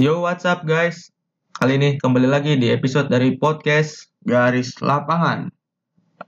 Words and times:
Yo, 0.00 0.24
what's 0.24 0.48
up 0.48 0.64
guys? 0.64 1.12
Kali 1.52 1.76
ini 1.76 2.00
kembali 2.00 2.24
lagi 2.24 2.56
di 2.56 2.72
episode 2.72 3.12
dari 3.12 3.36
podcast 3.36 4.08
garis 4.24 4.80
lapangan. 4.80 5.52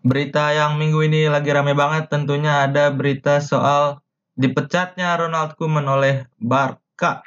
Berita 0.04 0.52
yang 0.52 0.76
minggu 0.76 1.00
ini 1.08 1.24
lagi 1.32 1.56
rame 1.56 1.72
banget 1.72 2.12
tentunya 2.12 2.68
ada 2.68 2.92
berita 2.92 3.40
soal 3.40 4.04
dipecatnya 4.36 5.16
Ronald 5.16 5.56
Koeman 5.56 5.88
oleh 5.88 6.28
Barca. 6.36 7.24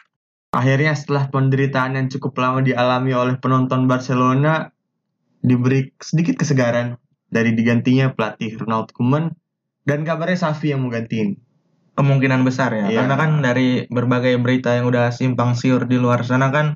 Akhirnya 0.53 0.93
setelah 0.93 1.33
penderitaan 1.33 1.97
yang 1.97 2.13
cukup 2.13 2.37
lama 2.37 2.61
dialami 2.61 3.17
oleh 3.17 3.41
penonton 3.41 3.89
Barcelona 3.89 4.69
diberi 5.41 5.97
sedikit 5.97 6.37
kesegaran 6.37 7.01
dari 7.25 7.57
digantinya 7.57 8.13
pelatih 8.13 8.53
Ronald 8.61 8.93
Koeman 8.93 9.33
dan 9.81 10.05
kabarnya 10.05 10.45
Safi 10.45 10.77
yang 10.77 10.85
mau 10.85 10.93
gantiin. 10.93 11.41
Kemungkinan 11.95 12.43
besar 12.43 12.71
ya, 12.71 12.85
Iya. 12.85 12.99
karena 13.01 13.15
kan 13.15 13.31
dari 13.39 13.87
berbagai 13.87 14.35
berita 14.37 14.75
yang 14.75 14.85
udah 14.85 15.09
simpang 15.09 15.55
siur 15.55 15.83
di 15.83 15.95
luar 15.95 16.21
sana 16.21 16.51
kan 16.51 16.75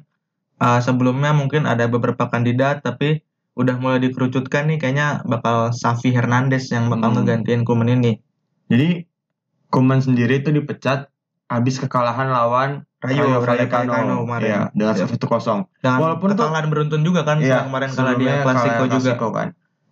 uh, 0.57 0.80
sebelumnya 0.80 1.31
mungkin 1.31 1.63
ada 1.63 1.85
beberapa 1.85 2.25
kandidat 2.25 2.80
tapi 2.81 3.20
udah 3.53 3.75
mulai 3.75 3.99
dikerucutkan 3.99 4.66
nih 4.66 4.80
kayaknya 4.80 5.20
bakal 5.25 5.70
Xavi 5.70 6.16
Hernandez 6.16 6.71
yang 6.71 6.88
bakal 6.88 7.11
Hmm. 7.11 7.16
ngegantiin 7.20 7.61
Koeman 7.61 7.91
ini. 7.91 8.23
Jadi 8.66 9.03
Koeman 9.67 9.99
sendiri 9.99 10.39
itu 10.39 10.49
dipecat 10.49 11.11
habis 11.45 11.75
kekalahan 11.77 12.31
lawan 12.31 12.88
Rayo 12.99 13.39
Vallecano 13.39 14.23
kemarin. 14.23 14.47
ya, 14.47 14.61
dengan 14.72 14.95
Iya. 14.95 15.03
1-0. 15.05 15.67
Dengan 15.77 15.99
Walaupun 15.99 16.27
tuh- 16.30 16.39
kekalahan 16.39 16.67
beruntun 16.67 17.02
juga 17.02 17.22
kan 17.23 17.39
setelah 17.39 17.67
kemarin 17.67 17.89
kalah 17.89 18.16
di 18.16 18.25
kalah 18.25 18.88
juga. 18.89 19.11
Kan. 19.30 19.47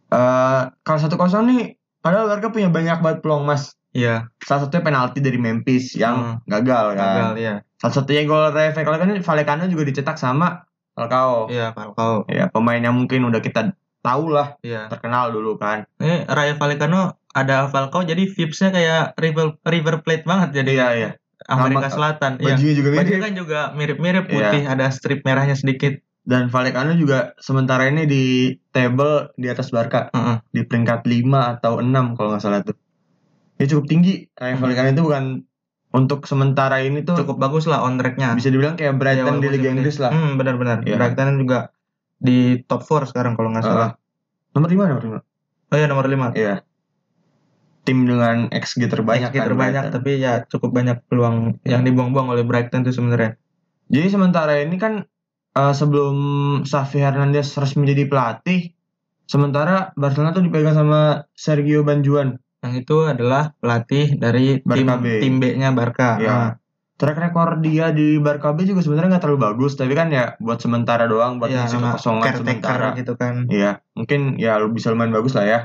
Eh 0.07 0.61
kalau 0.81 0.99
1-0 1.01 1.43
nih 1.45 1.61
padahal 1.99 2.27
Barca 2.27 2.47
punya 2.47 2.69
banyak 2.69 2.97
banget 2.97 3.19
peluang 3.19 3.43
Mas. 3.43 3.75
Iya, 3.97 4.29
Salah 4.39 4.61
satunya 4.63 4.85
penalti 4.85 5.19
dari 5.19 5.35
Memphis 5.35 5.97
yang 5.97 6.45
gagal 6.45 6.93
kan. 6.93 7.01
gagal 7.01 7.31
ya. 7.35 7.53
Salah 7.75 7.93
satunya 7.95 8.21
gol 8.23 8.53
Vallecano, 8.53 9.17
Vallecano 9.17 9.65
juga 9.65 9.83
dicetak 9.83 10.15
sama 10.15 10.69
Falcao. 10.93 11.49
Iya, 11.49 11.73
Falcao. 11.73 12.29
Ya, 12.29 12.45
pemain 12.47 12.77
yang 12.77 12.93
mungkin 12.93 13.25
udah 13.25 13.37
kita 13.37 13.73
tahu 13.99 14.29
lah, 14.29 14.53
Iya. 14.61 14.85
terkenal 14.87 15.29
dulu 15.29 15.57
kan. 15.57 15.89
Ini 15.97 16.25
Rayo 16.25 16.53
Vallecano 16.55 17.17
ada 17.31 17.65
Falcao 17.67 18.01
jadi 18.01 18.23
vibes-nya 18.23 18.69
kayak 18.69 19.17
River 19.17 19.57
River 19.61 19.95
Plate 19.99 20.23
banget 20.23 20.61
jadi 20.61 20.71
Iya, 20.71 20.87
iya. 20.93 21.09
Amerika 21.47 21.85
Nama- 21.85 21.93
Selatan. 21.93 22.31
Iya. 22.37 22.53
Bajunya 22.53 22.73
juga 22.73 22.89
mirip. 22.91 23.17
kan 23.19 23.33
juga 23.33 23.59
mirip-mirip 23.73 24.25
Iya. 24.25 24.31
putih, 24.31 24.61
ada 24.67 24.85
strip 24.89 25.21
merahnya 25.21 25.53
sedikit. 25.53 25.97
Dan 26.21 26.49
Vallecano 26.49 26.91
juga 26.93 27.33
sementara 27.37 27.87
ini 27.87 28.03
di 28.03 28.23
table 28.69 29.31
di 29.33 29.47
atas 29.47 29.71
Barca. 29.71 30.11
Heeh. 30.11 30.37
Di 30.51 30.61
peringkat 30.61 31.01
5 31.03 31.55
atau 31.55 31.79
6 31.79 32.13
kalau 32.13 32.29
nggak 32.31 32.43
salah 32.43 32.61
tuh. 32.61 32.75
Ya 33.57 33.65
cukup 33.65 33.85
tinggi. 33.89 34.29
Rayo 34.33 34.53
Hmm. 34.55 34.61
Vallecano 34.61 34.89
itu 34.93 35.03
bukan 35.03 35.25
untuk 35.87 36.27
sementara 36.29 36.83
ini 36.83 37.01
tuh 37.01 37.17
Cukup 37.17 37.41
bagus 37.41 37.65
lah 37.65 37.81
on 37.81 37.97
track-nya. 37.97 38.37
bisa 38.37 38.51
dibilang 38.51 38.77
kayak 38.77 38.99
Brighton 38.99 39.41
di 39.41 39.47
Liga 39.49 39.69
Inggris 39.71 39.97
lah. 39.97 40.11
Hmm, 40.13 40.37
benar-benar. 40.37 40.85
Iya. 40.85 40.95
Brighton 40.99 41.41
juga 41.41 41.73
di 42.17 42.61
top 42.65 42.85
4 42.85 43.09
sekarang 43.09 43.33
kalau 43.33 43.49
nggak 43.53 43.65
salah. 43.65 43.89
Nomor 44.53 44.69
5 44.69 44.85
nomor 44.89 45.03
5. 45.03 45.19
Oh 45.67 45.75
iya 45.75 45.87
nomor 45.89 46.05
5. 46.05 46.33
Iya. 46.37 46.61
Tim 47.81 48.03
dengan 48.03 48.51
XG 48.51 48.91
terbanyak 48.91 49.31
XG 49.31 49.39
kan 49.39 49.45
terbanyak 49.47 49.83
Brighton. 49.87 49.95
tapi 49.95 50.11
ya 50.19 50.33
cukup 50.43 50.75
banyak 50.75 50.97
peluang 51.07 51.63
yang 51.63 51.87
dibuang-buang 51.87 52.27
oleh 52.35 52.43
Brighton 52.43 52.83
itu 52.83 52.91
sebenarnya. 52.91 53.39
Jadi 53.87 54.07
sementara 54.11 54.59
ini 54.59 54.75
kan 54.75 55.07
eh, 55.55 55.73
sebelum 55.73 56.15
Xavi 56.67 56.99
Hernandez 56.99 57.55
resmi 57.55 57.87
jadi 57.87 58.05
pelatih, 58.05 58.75
sementara 59.23 59.95
Barcelona 59.95 60.35
tuh 60.35 60.43
dipegang 60.43 60.75
sama 60.75 61.25
Sergio 61.31 61.81
Banjuan. 61.81 62.35
Yang 62.65 62.73
itu 62.85 62.97
adalah 63.05 63.53
pelatih 63.61 64.17
dari 64.17 64.59
tim 64.65 64.87
Barca 64.87 64.95
B. 64.97 65.05
tim 65.21 65.35
B-nya 65.37 65.69
Barca. 65.73 66.09
Ya. 66.17 66.29
Nah, 66.29 66.51
Track 66.97 67.29
record 67.29 67.61
dia 67.61 67.93
di 67.93 68.17
Barca 68.17 68.57
B 68.57 68.65
juga 68.65 68.81
sebenarnya 68.81 69.17
nggak 69.17 69.23
terlalu 69.29 69.53
bagus, 69.53 69.77
tapi 69.77 69.93
kan 69.93 70.09
ya 70.09 70.33
buat 70.41 70.57
sementara 70.57 71.05
doang, 71.05 71.37
buat 71.37 71.53
ya, 71.53 71.69
ngisi 71.69 71.77
kekosongan 71.77 72.41
sementara. 72.41 72.97
gitu 72.97 73.13
kan. 73.13 73.45
Iya, 73.53 73.85
mungkin 73.93 74.41
ya 74.41 74.57
lu 74.57 74.73
bisa 74.73 74.89
lumayan 74.89 75.13
bagus 75.13 75.37
lah 75.37 75.45
ya. 75.45 75.59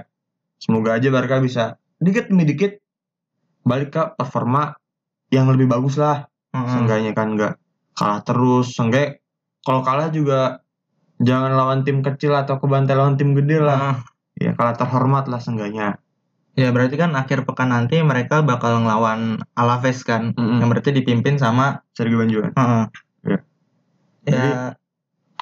Semoga 0.60 1.00
aja 1.00 1.08
Barca 1.08 1.40
bisa 1.40 1.80
dikit 1.96 2.28
demi 2.28 2.44
dikit 2.44 2.76
balik 3.64 3.96
ke 3.96 4.02
performa 4.12 4.76
yang 5.32 5.48
lebih 5.48 5.72
bagus 5.72 5.96
lah. 5.96 6.28
Heeh. 6.52 6.68
Seenggaknya 6.68 7.16
kan 7.16 7.32
nggak 7.32 7.56
kalah 7.96 8.20
terus, 8.20 8.76
seenggaknya 8.76 9.16
kalau 9.64 9.80
kalah 9.80 10.12
juga 10.12 10.60
jangan 11.16 11.56
lawan 11.56 11.80
tim 11.80 12.04
kecil 12.04 12.36
atau 12.36 12.60
kebantai 12.60 12.92
lawan 12.92 13.16
tim 13.16 13.32
gede 13.32 13.56
lah. 13.56 13.80
Heeh. 13.80 13.96
Ya 14.36 14.52
kalah 14.52 14.76
terhormat 14.76 15.32
lah 15.32 15.40
seenggaknya. 15.40 16.01
Ya 16.52 16.68
berarti 16.68 17.00
kan 17.00 17.16
akhir 17.16 17.48
pekan 17.48 17.72
nanti 17.72 18.04
mereka 18.04 18.44
bakal 18.44 18.84
ngelawan 18.84 19.40
Alaves 19.56 20.04
kan, 20.04 20.36
Mm-mm. 20.36 20.60
yang 20.60 20.68
berarti 20.68 20.92
dipimpin 20.92 21.40
sama 21.40 21.80
Sergio 21.96 22.20
Banjuan. 22.20 22.52
Heeh. 22.52 22.84
Iya. 23.24 23.38
Ya, 24.22 24.28
Jadi, 24.28 24.48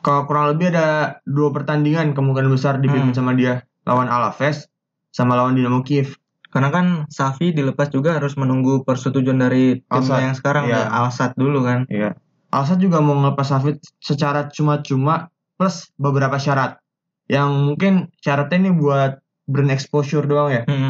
Kalau 0.01 0.25
kurang 0.25 0.49
lebih 0.49 0.73
ada 0.73 1.21
dua 1.29 1.53
pertandingan 1.53 2.17
kemungkinan 2.17 2.49
besar 2.49 2.81
dipimpin 2.81 3.13
Hmm. 3.13 3.19
sama 3.19 3.37
dia 3.37 3.61
lawan 3.85 4.09
Alaves 4.09 4.65
sama 5.11 5.37
lawan 5.37 5.53
Dinamo 5.55 5.83
Kiev. 5.83 6.17
karena 6.49 6.67
kan 6.75 6.87
Safi 7.07 7.55
dilepas 7.55 7.95
juga 7.95 8.19
harus 8.19 8.35
menunggu 8.35 8.83
persetujuan 8.83 9.39
dari 9.39 9.79
timnya 9.87 10.19
yang 10.19 10.35
sekarang 10.35 10.67
ya 10.67 10.83
Alsat 10.91 11.39
dulu 11.39 11.63
kan. 11.63 11.87
Iya. 11.87 12.19
Alsat 12.51 12.83
juga 12.83 12.99
mau 12.99 13.15
ngelepas 13.15 13.47
Safit 13.47 13.79
secara 14.03 14.51
cuma-cuma 14.51 15.31
plus 15.55 15.95
beberapa 15.95 16.35
syarat. 16.37 16.83
Yang 17.31 17.49
mungkin 17.55 17.93
syaratnya 18.19 18.67
ini 18.67 18.71
buat 18.75 19.23
brand 19.47 19.71
exposure 19.71 20.27
doang 20.27 20.51
ya. 20.51 20.63
Mm-mm. 20.67 20.90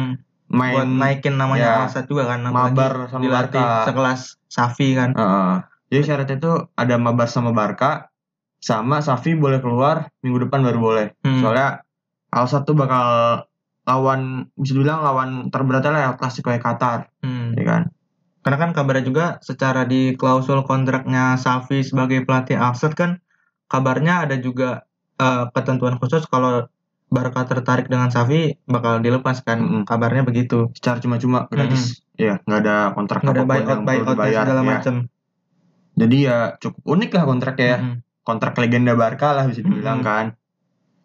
Main 0.51 0.75
Buat 0.75 0.87
naikin 0.91 1.39
namanya 1.39 1.63
ya, 1.63 1.75
Alsat 1.87 2.05
juga 2.05 2.27
kan, 2.27 2.43
mabar 2.43 3.07
sama 3.07 3.23
dilatih 3.23 3.55
Barca. 3.63 3.87
sekelas 3.87 4.21
Safi 4.45 4.87
kan. 4.93 5.15
Heeh. 5.15 5.53
jadi 5.87 6.01
syaratnya 6.03 6.35
itu 6.39 6.53
ada 6.75 6.95
mabar 6.95 7.27
sama 7.27 7.51
Barca 7.51 8.11
sama 8.59 8.99
Safi 8.99 9.33
boleh 9.33 9.59
keluar 9.59 10.11
minggu 10.19 10.45
depan 10.45 10.59
baru 10.61 10.79
boleh. 10.79 11.07
Hmm. 11.23 11.39
Soalnya 11.39 11.83
Alsat 12.29 12.63
tuh 12.63 12.75
bakal 12.75 13.03
lawan 13.81 14.47
bisa 14.53 14.71
dibilang 14.71 15.01
lawan 15.01 15.29
terberatnya 15.49 15.91
lah 15.91 16.03
El 16.11 16.15
Clasico 16.15 16.47
Qatar, 16.47 17.09
Hmm. 17.19 17.55
ya 17.55 17.63
kan? 17.65 17.81
Karena 18.41 18.57
kan 18.57 18.71
kabarnya 18.71 19.03
juga 19.03 19.25
secara 19.39 19.83
di 19.83 20.13
klausul 20.15 20.63
kontraknya 20.63 21.35
Safi 21.35 21.81
sebagai 21.81 22.23
pelatih 22.23 22.55
Alsat 22.55 22.93
kan 22.93 23.19
kabarnya 23.65 24.27
ada 24.27 24.35
juga 24.35 24.83
eh, 25.15 25.45
ketentuan 25.51 25.95
khusus 25.95 26.23
kalau 26.25 26.65
Barca 27.11 27.43
tertarik 27.43 27.91
dengan 27.91 28.07
Safi 28.07 28.55
bakal 28.63 29.03
dilepas 29.03 29.43
kan. 29.43 29.59
Mm-mm. 29.59 29.83
Kabarnya 29.83 30.23
begitu. 30.23 30.71
Secara 30.71 31.03
cuma-cuma 31.03 31.45
gratis. 31.45 32.07
Ya, 32.15 32.39
nggak 32.47 32.59
ada 32.63 32.75
kontrak 32.95 33.19
Nggak 33.19 33.35
ada 33.35 33.43
buyout 33.43 33.79
buyout 33.83 34.15
segala 34.15 34.61
ya. 34.63 34.69
macam. 34.71 34.95
Jadi 35.91 36.17
ya 36.23 36.37
cukup 36.55 36.81
unik 36.87 37.09
lah 37.11 37.23
kontraknya 37.27 37.67
ya. 37.67 37.79
Mm-mm. 37.83 37.95
kontrak 38.21 38.53
legenda 38.55 38.93
Barca 38.93 39.33
lah 39.33 39.43
bisa 39.45 39.59
dibilang 39.59 39.99
Mm-mm. 39.99 40.07
kan. 40.07 40.25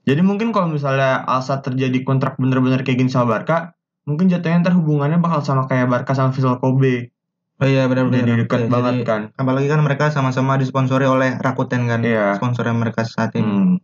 Jadi 0.07 0.21
mungkin 0.23 0.55
kalau 0.55 0.71
misalnya 0.71 1.27
Alsa 1.27 1.59
terjadi 1.59 2.07
kontrak 2.07 2.39
bener-bener 2.39 2.87
kayak 2.87 3.03
gini 3.03 3.11
sama 3.11 3.35
Barca, 3.35 3.75
mungkin 4.07 4.31
jatuhnya 4.31 4.63
ntar 4.63 4.79
hubungannya 4.79 5.19
bakal 5.19 5.43
sama 5.43 5.67
kayak 5.67 5.91
Barca 5.91 6.15
sama 6.15 6.31
Vissel 6.31 6.63
Kobe. 6.63 7.11
Oh 7.57 7.65
iya 7.65 7.89
benar-benar. 7.89 8.21
Jadi 8.23 8.33
dekat 8.45 8.61
Ya, 8.63 8.69
banget 8.69 8.95
jadi- 9.01 9.07
kan. 9.09 9.23
Apalagi 9.35 9.67
kan 9.67 9.81
mereka 9.83 10.13
sama-sama 10.13 10.55
disponsori 10.55 11.09
oleh 11.09 11.41
Rakuten 11.41 11.89
kan. 11.89 12.05
Iya. 12.05 12.37
Sponsornya 12.37 12.77
mereka 12.77 13.03
saat 13.03 13.33
ini. 13.35 13.43
Hmm. 13.43 13.75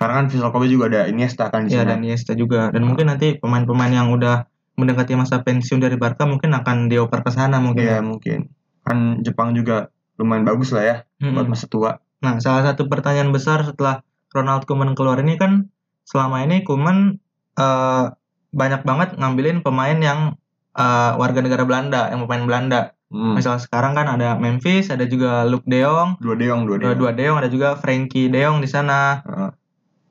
Karena 0.00 0.24
kan 0.24 0.26
Vissel 0.32 0.48
Kobe 0.48 0.64
juga 0.64 0.88
ada 0.88 1.04
Iniesta 1.04 1.52
kan 1.52 1.68
di 1.68 1.76
Iya 1.76 1.84
sana. 1.84 1.92
dan 1.92 2.00
Iniesta 2.00 2.32
juga. 2.32 2.72
Dan 2.72 2.88
mungkin 2.88 3.12
nanti 3.12 3.36
pemain-pemain 3.36 3.92
yang 3.92 4.08
udah 4.08 4.48
mendekati 4.80 5.12
masa 5.12 5.44
pensiun 5.44 5.76
dari 5.76 6.00
Barca 6.00 6.24
mungkin 6.24 6.56
akan 6.56 6.88
dioper 6.88 7.20
ke 7.20 7.28
sana 7.28 7.60
mungkin. 7.60 7.84
Iya 7.84 8.00
mungkin. 8.00 8.48
Kan 8.80 9.20
Jepang 9.20 9.52
juga 9.52 9.92
lumayan 10.16 10.48
bagus 10.48 10.72
lah 10.72 10.84
ya 10.84 10.96
Mm-mm. 11.20 11.36
buat 11.36 11.46
masa 11.46 11.68
tua. 11.68 12.00
Nah, 12.24 12.40
salah 12.40 12.64
satu 12.64 12.88
pertanyaan 12.88 13.28
besar 13.28 13.60
setelah 13.60 14.00
Ronald 14.32 14.64
Koeman 14.64 14.96
keluar 14.96 15.20
ini 15.20 15.36
kan 15.36 15.68
selama 16.08 16.48
ini 16.48 16.64
Koeman 16.64 17.20
eh, 17.60 18.04
banyak 18.50 18.82
banget 18.82 19.20
ngambilin 19.20 19.60
pemain 19.60 20.00
yang 20.00 20.40
eh, 20.72 21.12
warga 21.20 21.44
negara 21.44 21.68
Belanda, 21.68 22.08
yang 22.08 22.24
pemain 22.24 22.48
Belanda. 22.48 22.80
Hmm. 23.10 23.34
Misal 23.36 23.58
sekarang 23.60 23.92
kan 23.92 24.06
ada 24.06 24.38
Memphis, 24.38 24.88
ada 24.88 25.02
juga 25.04 25.42
Luke 25.44 25.66
De 25.66 25.82
Jong, 25.82 26.22
Dua 26.22 26.38
deong, 26.38 26.64
dua 26.64 26.78
dua, 26.78 26.94
deong. 26.94 26.98
dua 27.04 27.10
De 27.12 27.22
Jong, 27.26 27.36
ada 27.42 27.48
juga 27.50 27.68
Frankie 27.76 28.30
De 28.30 28.40
Jong 28.40 28.62
di 28.62 28.68
sana. 28.70 29.20
Heeh. 29.26 29.50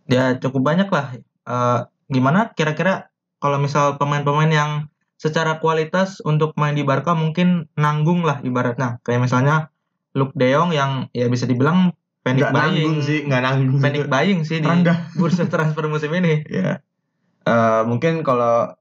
Ya 0.09 0.35
cukup 0.35 0.61
banyak 0.65 0.89
lah. 0.89 1.15
Eh, 1.45 1.79
gimana 2.07 2.51
kira-kira 2.51 3.13
kalau 3.37 3.57
misal 3.57 3.95
pemain-pemain 3.95 4.49
yang 4.49 4.71
secara 5.15 5.59
kualitas 5.59 6.19
untuk 6.21 6.55
main 6.55 6.73
di 6.73 6.81
Barca 6.81 7.13
mungkin 7.13 7.69
nanggung 7.75 8.23
lah 8.23 8.41
ibaratnya. 8.41 8.99
Kayak 9.01 9.29
misalnya 9.29 9.55
Luke 10.11 10.33
De 10.33 10.49
Jong 10.49 10.73
yang 10.73 11.07
ya 11.11 11.27
bisa 11.27 11.45
dibilang 11.45 11.93
panic 12.19 12.43
Nggak 12.43 12.53
nanggung 12.55 12.95
buying. 12.97 13.05
sih, 13.05 13.19
nggak 13.23 13.41
nanggung. 13.41 13.79
Panic 13.79 14.01
juga. 14.03 14.11
buying 14.11 14.39
sih 14.43 14.57
di 14.59 14.67
Rendah. 14.67 14.97
bursa 15.19 15.45
transfer 15.45 15.85
musim 15.85 16.11
ini. 16.11 16.41
Ya. 16.49 16.81
Eh, 17.45 17.81
mungkin 17.85 18.21
kalau 18.21 18.73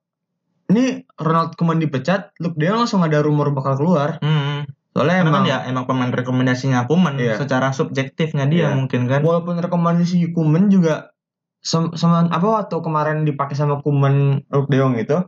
ini 0.68 1.08
Ronald 1.14 1.56
Koeman 1.56 1.78
dipecat, 1.78 2.32
Luke 2.38 2.56
De 2.56 2.66
Jong 2.66 2.82
langsung 2.82 3.00
ada 3.00 3.20
rumor 3.20 3.52
bakal 3.52 3.76
keluar. 3.76 4.20
Hmm. 4.20 4.68
Soalnya 4.92 5.22
Karena 5.22 5.30
emang 5.30 5.44
kan 5.46 5.46
ya 5.46 5.58
emang 5.64 5.84
pemain 5.86 6.10
rekomendasinya 6.10 6.84
Koeman 6.84 7.16
Iya. 7.16 7.38
secara 7.38 7.70
subjektifnya 7.70 8.44
dia 8.46 8.72
Iya. 8.72 8.76
mungkin 8.76 9.06
kan. 9.06 9.20
walaupun 9.22 9.58
rekomendasi 9.58 10.32
Kuman 10.32 10.68
juga 10.68 11.12
sem- 11.60 11.92
sama 11.92 12.26
apa 12.26 12.46
waktu 12.62 12.76
kemarin 12.78 13.22
dipakai 13.22 13.52
sama 13.52 13.78
Kuman 13.78 14.42
Luke 14.46 14.68
De 14.68 14.76
Jong 14.76 14.94
itu 14.96 15.18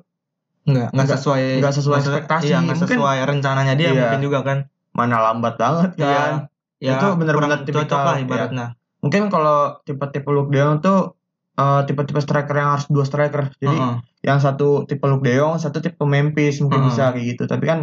Nggak, 0.62 0.92
nggak 0.92 1.08
sesuai 1.10 1.42
nggak 1.58 1.74
sesuai 1.74 1.98
ekspektasi. 1.98 2.44
Iya, 2.46 2.58
nggak 2.60 2.76
Mungkin- 2.78 2.98
sesuai 3.00 3.18
rencananya 3.24 3.74
dia 3.74 3.90
Iya. 3.90 3.98
mungkin 3.98 4.20
juga 4.22 4.40
kan. 4.42 4.58
mana 4.90 5.22
lambat 5.22 5.54
banget 5.54 5.94
kan 5.94 6.50
Iya. 6.82 6.90
ya 6.90 6.92
Itu 6.98 7.14
benar-benar 7.14 7.62
cocok 7.62 8.00
lah 8.00 8.16
ya. 8.18 8.22
ibaratnya. 8.26 8.66
Mungkin 8.98 9.30
kalau 9.30 9.78
tipe-tipe 9.80 10.26
Luke 10.28 10.50
De 10.50 10.58
Jong 10.58 10.82
tuh 10.82 11.14
eh, 11.54 11.80
tipe-tipe 11.84 12.18
striker 12.18 12.52
yang 12.52 12.74
harus 12.74 12.88
dua 12.88 13.04
striker. 13.04 13.54
Jadi 13.56 13.70
Heeh. 13.70 13.94
yang 14.22 14.38
satu 14.38 14.82
tipe 14.84 15.06
Luke 15.06 15.22
De 15.22 15.30
Jong, 15.32 15.56
satu 15.56 15.78
tipe 15.78 16.02
Memphis 16.02 16.58
mungkin 16.58 16.82
Heeh. 16.82 16.88
bisa 16.90 17.12
kayak 17.12 17.26
gitu. 17.28 17.42
Tapi 17.46 17.64
kan 17.64 17.78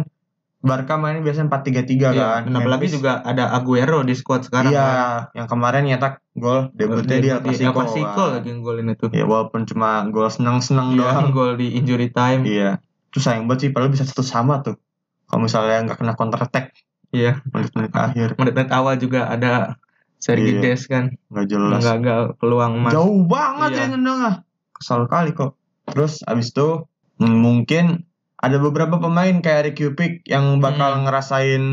Barca 0.58 0.98
mainnya 0.98 1.22
biasanya 1.22 1.46
4-3-3 1.48 1.86
Iya, 1.94 2.10
kan. 2.12 2.40
dan 2.44 2.54
apalagi 2.56 2.90
juga 2.90 3.22
ada 3.22 3.54
Aguero 3.54 4.02
di 4.02 4.10
squad 4.12 4.42
sekarang. 4.42 4.74
Iya, 4.74 4.82
kan. 4.82 5.38
yang 5.38 5.46
kemarin 5.46 5.82
nyetak 5.86 6.18
gol 6.34 6.74
debutnya 6.74 7.18
dia 7.18 7.34
di 7.38 7.54
El 7.54 7.70
Clasico. 7.70 7.78
Clasico 7.78 8.22
kan. 8.26 8.28
lagi 8.34 8.50
golin 8.58 8.90
itu. 8.90 9.06
Ya 9.10 9.22
walaupun 9.22 9.62
cuma 9.64 10.02
gol 10.08 10.26
seneng-seneng 10.26 10.92
Iya, 10.92 11.14
doang. 11.14 11.30
gol 11.30 11.52
di 11.54 11.78
injury 11.78 12.10
time. 12.10 12.42
Iya. 12.42 12.82
Itu 13.06 13.18
sayang 13.18 13.46
banget 13.46 13.60
sih, 13.60 13.70
padahal 13.70 13.90
bisa 13.90 14.02
satu 14.02 14.20
sama 14.20 14.58
tuh. 14.60 14.76
Kalau 15.24 15.40
misalnya 15.40 15.78
nggak 15.84 15.98
kena 15.98 16.14
counter 16.14 16.40
attack 16.40 16.74
Iya, 17.08 17.40
menit-menit 17.48 17.92
akhir, 17.94 18.28
menit-menit 18.34 18.68
awal 18.68 18.96
juga 18.96 19.28
ada 19.28 19.78
Sergi 20.16 20.58
Iya. 20.58 20.60
Des 20.60 20.82
kan 20.84 21.14
nggak 21.30 21.46
jelas. 21.46 21.80
gagal 21.80 22.22
peluang 22.34 22.82
emas. 22.82 22.92
Jauh 22.92 23.22
banget 23.24 23.70
Iya. 23.72 23.80
ya 23.80 23.92
nendang 23.94 24.18
ah. 24.20 24.34
Kesal 24.74 25.06
kali 25.06 25.30
kok. 25.30 25.54
Terus 25.86 26.20
abis 26.22 26.50
itu 26.50 26.82
mungkin 27.18 28.07
ada 28.38 28.56
beberapa 28.56 28.96
pemain 28.96 29.34
kayak 29.36 29.72
Ricky 29.72 29.90
Pick 29.92 30.22
yang 30.24 30.58
bakal 30.58 30.94
Hmm. 30.94 31.02
ngerasain 31.04 31.64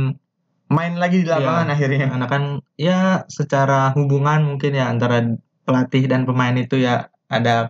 main 0.66 0.94
lagi 0.98 1.22
di 1.22 1.28
lapangan 1.28 1.70
akhirnya. 1.70 2.10
Karena 2.10 2.26
kan 2.26 2.44
ya 2.76 3.00
secara 3.28 3.94
hubungan 3.94 4.44
mungkin 4.48 4.74
ya 4.74 4.90
antara 4.90 5.22
pelatih 5.62 6.06
dan 6.06 6.26
pemain 6.26 6.54
itu 6.54 6.78
ya 6.78 6.96
ada 7.28 7.70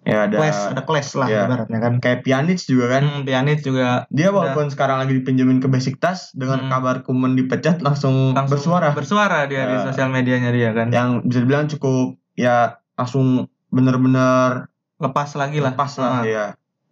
Ya 0.00 0.24
ada 0.24 0.32
clash, 0.32 0.60
ada 0.66 0.82
clash 0.82 1.10
lah 1.12 1.28
Iya. 1.28 1.44
ibaratnya 1.44 1.76
kan. 1.78 1.92
kayak 2.00 2.24
Pjanic 2.24 2.56
juga 2.58 2.88
kan. 2.88 3.04
Hmm, 3.04 3.20
Pjanic 3.20 3.60
juga 3.60 4.08
Dia 4.08 4.32
walaupun 4.32 4.72
sekarang 4.72 4.96
lagi 4.96 5.12
dipinjemin 5.14 5.60
ke 5.60 5.68
Besiktas 5.68 6.32
dengan 6.32 6.64
Hmm. 6.64 6.70
kabar 6.72 7.04
Kuman 7.04 7.36
dipecat 7.36 7.84
langsung, 7.84 8.32
langsung 8.32 8.48
bersuara. 8.48 8.96
bersuara 8.96 9.44
dia 9.44 9.68
di 9.68 9.76
Ya. 9.76 9.84
sosial 9.84 10.08
medianya 10.08 10.50
dia 10.50 10.72
kan. 10.72 10.88
yang 10.88 11.20
bisa 11.20 11.44
dibilang 11.44 11.68
cukup 11.68 12.16
ya 12.32 12.80
langsung 12.96 13.44
bener-bener 13.68 14.72
Lepas 14.96 15.32
lagi 15.34 15.60
lah. 15.60 15.68
lepas 15.70 15.92
lah 15.94 16.10
Ah, 16.10 16.24
ya. 16.24 16.46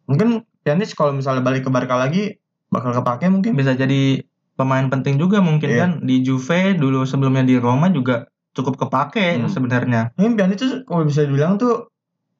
Mungkin 0.04 0.44
Pjanic 0.68 0.92
kalau 0.92 1.10
misalnya 1.10 1.40
balik 1.40 1.64
ke 1.64 1.70
Barca 1.70 1.96
lagi 1.96 2.36
bakal 2.68 2.92
kepake 2.92 3.26
mungkin. 3.26 3.56
Bisa 3.56 3.72
jadi 3.72 4.20
pemain 4.52 4.84
penting 4.86 5.16
juga 5.16 5.40
mungkin 5.40 5.64
Iya. 5.66 5.80
kan 5.80 5.90
di 6.02 6.20
Juve 6.20 6.74
dulu 6.74 7.02
sebelumnya 7.02 7.40
di 7.42 7.56
Roma 7.56 7.88
juga 7.88 8.28
cukup 8.52 8.76
kepake 8.76 9.38
Hmm. 9.38 9.48
sebenarnya. 9.48 10.12
Mungkin 10.14 10.36
Pjanic 10.36 10.58
tuh 10.58 10.70
kalau 10.84 11.02
bisa 11.02 11.22
dibilang 11.22 11.56
tuh 11.56 11.88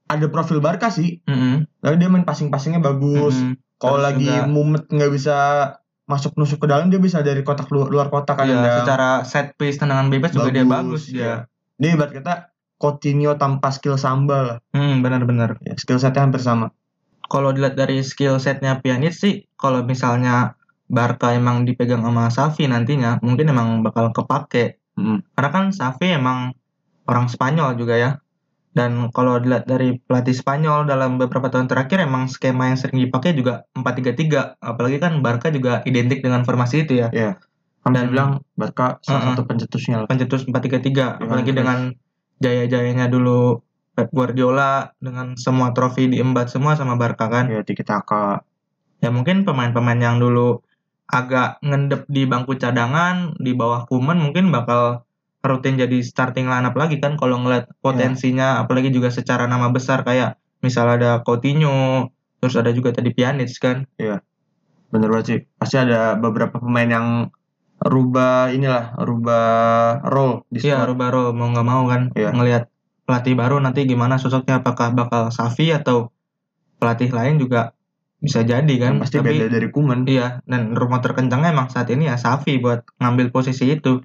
ada 0.05 0.27
profil 0.27 0.59
Barca 0.59 0.89
sih. 0.89 1.25
Mm-mm. 1.25 1.65
Tapi 1.79 1.95
dia 1.97 2.09
main 2.09 2.23
passing-passingnya 2.23 2.81
bagus. 2.81 3.33
Mm-mm. 3.35 3.57
Kalau 3.77 3.97
Terus 3.97 4.07
lagi 4.11 4.27
juga- 4.27 4.47
mumet 4.47 4.85
nggak 4.85 5.11
bisa 5.11 5.37
masuk 6.05 6.35
nusuk 6.35 6.59
ke 6.59 6.67
dalam 6.67 6.89
dia 6.89 6.97
bisa 6.97 7.21
dari 7.21 7.41
kotak 7.41 7.69
luar, 7.69 7.89
luar 7.89 8.09
kotak 8.09 8.37
kan 8.37 8.45
Iya, 8.45 8.57
ada. 8.59 8.73
secara 8.81 9.09
set 9.23 9.55
piece 9.55 9.77
tendangan 9.77 10.09
bebas 10.09 10.33
juga 10.33 10.49
dia 10.49 10.65
bagus 10.65 11.09
dia. 11.09 11.45
Dia 11.77 11.91
ibarat 11.93 12.13
kata 12.13 12.35
Coutinho 12.75 13.35
tanpa 13.35 13.69
skill 13.69 13.95
sambal 13.95 14.43
lah. 14.47 14.59
Hmm, 14.71 15.03
benar-benar. 15.03 15.59
Ya, 15.61 15.75
skill 15.75 15.99
setnya 15.99 16.23
hampir 16.23 16.39
sama. 16.39 16.71
Kalau 17.29 17.53
dilihat 17.53 17.77
dari 17.77 18.01
skill 18.01 18.41
setnya 18.41 18.81
Pjanic 18.81 19.13
sih, 19.13 19.45
kalau 19.61 19.85
misalnya 19.85 20.57
Barca 20.89 21.37
emang 21.37 21.69
dipegang 21.69 22.01
sama 22.01 22.33
Xavi 22.33 22.65
nantinya, 22.73 23.21
mungkin 23.21 23.53
emang 23.53 23.85
bakal 23.85 24.09
kepake. 24.17 24.81
Mm. 24.97 25.21
Karena 25.37 25.51
kan 25.53 25.65
Xavi 25.69 26.17
emang 26.17 26.57
orang 27.05 27.29
Spanyol 27.29 27.77
juga 27.77 27.95
ya. 28.01 28.11
Dan 28.73 29.13
kalau 29.13 29.37
dilihat 29.43 29.69
dari 29.69 30.01
pelatih 30.01 30.33
Spanyol 30.33 30.89
dalam 30.89 31.21
beberapa 31.21 31.53
tahun 31.53 31.69
terakhir 31.69 32.01
emang 32.05 32.31
skema 32.31 32.73
yang 32.73 32.79
sering 32.81 33.05
dipakai 33.05 33.37
juga 33.37 33.69
4-3-3. 33.77 34.57
Apalagi 34.65 34.97
kan 34.97 35.21
Barca 35.21 35.53
juga 35.53 35.85
identik 35.85 36.25
dengan 36.25 36.49
formasi 36.49 36.89
itu 36.89 37.05
ya. 37.05 37.13
Kan 37.85 37.93
bisa 37.93 38.09
Dan- 38.09 38.13
bilang 38.13 38.31
Barca 38.57 38.97
salah 39.05 39.21
Uh-uh. 39.21 39.29
satu 39.37 39.43
pencetusnya. 39.45 40.09
Pencetus 40.09 40.49
4-3-3. 40.49 41.21
Apalagi 41.21 41.53
Cruyff. 41.53 41.59
dengan 41.61 41.79
jaya-jayanya 42.39 43.11
dulu 43.11 43.61
Pep 43.99 44.15
Guardiola 44.15 44.95
dengan 45.03 45.35
semua 45.35 45.75
trofi 45.75 46.07
diembat 46.07 46.47
semua 46.55 46.79
sama 46.79 46.95
Barca 46.95 47.27
kan. 47.27 47.51
Ya 47.51 47.67
Tiki 47.67 47.83
Taka. 47.83 48.47
Ya 49.03 49.11
mungkin 49.11 49.43
pemain-pemain 49.43 49.99
yang 49.99 50.23
dulu 50.23 50.63
agak 51.11 51.59
ngendep 51.67 52.07
di 52.07 52.23
bangku 52.31 52.55
cadangan 52.55 53.35
di 53.43 53.59
bawah 53.59 53.91
Kuman 53.91 54.23
mungkin 54.23 54.55
bakal 54.55 55.03
rutin 55.43 55.75
jadi 55.75 55.99
starting 55.99 56.47
lineup 56.47 56.79
lagi 56.79 57.03
kan 57.03 57.19
kalau 57.19 57.43
ngeliat 57.43 57.67
potensinya 57.83 58.63
apalagi 58.63 58.95
juga 58.95 59.11
secara 59.11 59.51
nama 59.51 59.73
besar 59.73 60.07
kayak 60.07 60.39
misal 60.63 60.87
ada 60.87 61.25
Coutinho 61.27 62.13
terus 62.39 62.55
ada 62.55 62.71
juga 62.71 62.95
tadi 62.95 63.11
Pjanic 63.11 63.51
kan 63.59 63.83
Bener 64.89 65.09
banget 65.13 65.27
sih. 65.27 65.39
Pasti 65.59 65.77
ada 65.77 66.17
beberapa 66.17 66.57
pemain 66.57 66.89
yang 66.89 67.07
rubah 67.79 68.51
inilah, 68.51 68.97
rubah 68.99 69.47
role 70.03 70.43
di 70.51 70.65
Iya 70.65 70.83
squad. 70.83 70.89
Rubaro 70.91 71.25
mau 71.31 71.49
nggak 71.53 71.67
mau 71.67 71.83
kan 71.87 72.03
Iya. 72.17 72.31
ngelihat 72.35 72.65
pelatih 73.09 73.33
baru 73.33 73.57
nanti 73.65 73.89
gimana 73.89 74.21
sosoknya 74.21 74.61
apakah 74.61 74.93
bakal 74.93 75.33
Xavi 75.33 75.73
atau 75.73 76.13
pelatih 76.77 77.09
lain 77.09 77.41
juga 77.41 77.73
bisa 78.21 78.45
jadi 78.45 78.75
kan 78.83 79.01
Pasti 79.01 79.17
tapi 79.23 79.33
beda 79.41 79.47
dari 79.49 79.69
Kuman. 79.73 80.05
iya 80.05 80.45
dan 80.45 80.77
rumah 80.77 81.01
terkencangnya 81.01 81.55
emang 81.57 81.73
saat 81.73 81.89
ini 81.89 82.05
ya 82.11 82.21
Xavi 82.21 82.61
buat 82.61 82.85
ngambil 83.01 83.33
posisi 83.33 83.65
itu 83.73 84.05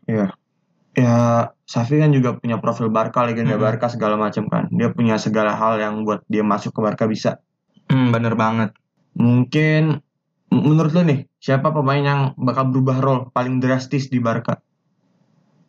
Ya, 0.93 1.49
Xavi 1.65 2.05
kan 2.05 2.13
juga 2.13 2.37
punya 2.37 2.61
profil 2.61 2.93
Barca, 2.93 3.25
legenda 3.25 3.57
Mm-mm. 3.57 3.65
Barca 3.65 3.89
segala 3.89 4.13
macam 4.13 4.45
kan. 4.45 4.69
Dia 4.69 4.93
punya 4.93 5.17
segala 5.17 5.57
hal 5.57 5.81
yang 5.81 6.05
buat 6.05 6.21
dia 6.29 6.45
masuk 6.45 6.69
ke 6.69 6.85
Barca 6.85 7.09
bisa. 7.09 7.41
hmm, 7.89 8.13
bener 8.13 8.37
banget 8.37 8.69
Mungkin 9.17 10.05
menurut 10.53 10.93
lo 10.93 11.01
nih, 11.01 11.25
siapa 11.41 11.73
pemain 11.73 12.01
yang 12.05 12.21
bakal 12.37 12.69
berubah 12.69 12.97
role 13.01 13.21
paling 13.33 13.57
drastis 13.57 14.05
di 14.13 14.21
Barca? 14.21 14.61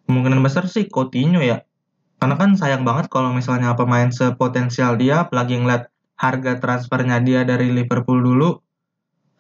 kemungkinan 0.05 0.45
besar 0.45 0.69
sih 0.69 0.85
Coutinho 0.85 1.41
ya 1.41 1.65
karena 2.25 2.41
kan 2.41 2.56
sayang 2.56 2.88
banget 2.88 3.12
kalau 3.12 3.37
misalnya 3.37 3.76
pemain 3.76 4.09
sepotensial 4.09 4.97
dia 4.97 5.29
apalagi 5.29 5.61
ngeliat 5.61 5.93
harga 6.17 6.56
transfernya 6.56 7.21
dia 7.21 7.44
dari 7.44 7.69
Liverpool 7.69 8.25
dulu 8.25 8.65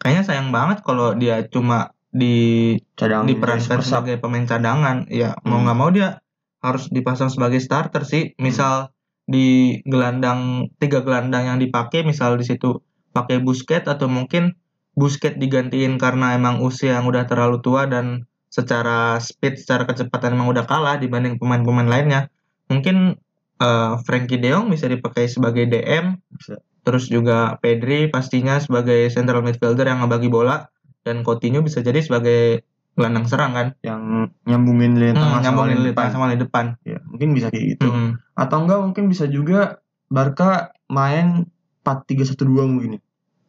kayaknya 0.04 0.28
sayang 0.28 0.52
banget 0.52 0.84
kalau 0.84 1.16
dia 1.16 1.48
cuma 1.48 1.96
di 2.12 2.76
Cadang 2.92 3.24
diperankan 3.24 3.80
sebagai 3.80 4.20
pemain 4.20 4.44
cadangan. 4.44 5.08
Ya 5.08 5.32
mau 5.48 5.64
Hmm. 5.64 5.64
nggak 5.64 5.78
mau 5.80 5.88
dia 5.88 6.20
harus 6.60 6.92
dipasang 6.92 7.32
sebagai 7.32 7.56
starter 7.64 8.04
sih. 8.04 8.36
Misal 8.36 8.92
di 9.24 9.80
gelandang 9.88 10.68
tiga 10.76 11.00
gelandang 11.00 11.56
yang 11.56 11.58
dipakai 11.64 12.04
misal 12.04 12.36
di 12.36 12.44
situ 12.44 12.84
pakai 13.16 13.40
Busquets 13.40 13.88
atau 13.88 14.12
mungkin 14.12 14.60
Busquets 14.92 15.40
digantiin 15.40 15.96
karena 15.96 16.36
emang 16.36 16.60
usia 16.60 17.00
yang 17.00 17.08
udah 17.08 17.24
terlalu 17.24 17.64
tua 17.64 17.88
dan 17.88 18.28
secara 18.52 19.16
speed 19.24 19.56
secara 19.56 19.88
kecepatan 19.88 20.36
emang 20.36 20.52
udah 20.52 20.68
kalah 20.68 21.00
dibanding 21.00 21.40
pemain-pemain 21.40 21.88
lainnya 21.88 22.28
mungkin 22.66 23.18
eh, 23.56 23.92
Frankie 24.02 24.36
De 24.36 24.50
Jong 24.50 24.68
bisa 24.68 24.86
dipakai 24.86 25.26
sebagai 25.26 25.64
DM 25.64 26.16
Bisa. 26.30 26.58
terus 26.80 27.06
juga 27.06 27.56
Pedri 27.58 28.06
pastinya 28.06 28.56
sebagai 28.56 29.08
central 29.08 29.40
midfielder 29.40 29.84
yang 29.84 30.00
ngebagi 30.00 30.28
bola 30.28 30.68
dan 31.00 31.20
Coutinho 31.20 31.60
bisa 31.60 31.80
jadi 31.80 31.98
sebagai 31.98 32.64
gelandang 32.94 33.26
serang 33.26 33.52
kan 33.52 33.68
yang 33.80 34.00
nyambungin 34.42 34.94
lini 34.94 35.12
tengah 35.12 35.26
Hmm, 35.34 35.34
sama 35.34 35.42
nyambungin 35.42 35.76
lini 35.76 35.90
depan. 35.90 36.06
sama 36.08 36.24
lini 36.26 36.40
depan. 36.40 36.64
Ya, 36.82 36.98
mungkin 37.04 37.28
bisa 37.32 37.50
kayak 37.50 37.66
gitu. 37.74 37.86
Mm-mm. 37.90 38.08
Atau 38.32 38.56
enggak 38.62 38.80
mungkin 38.80 39.04
bisa 39.08 39.26
juga 39.26 39.82
Barca 40.06 40.70
main 40.86 41.42
4-3-1-2 41.82 42.46
mungkin. 42.64 42.90
ya. 42.96 43.00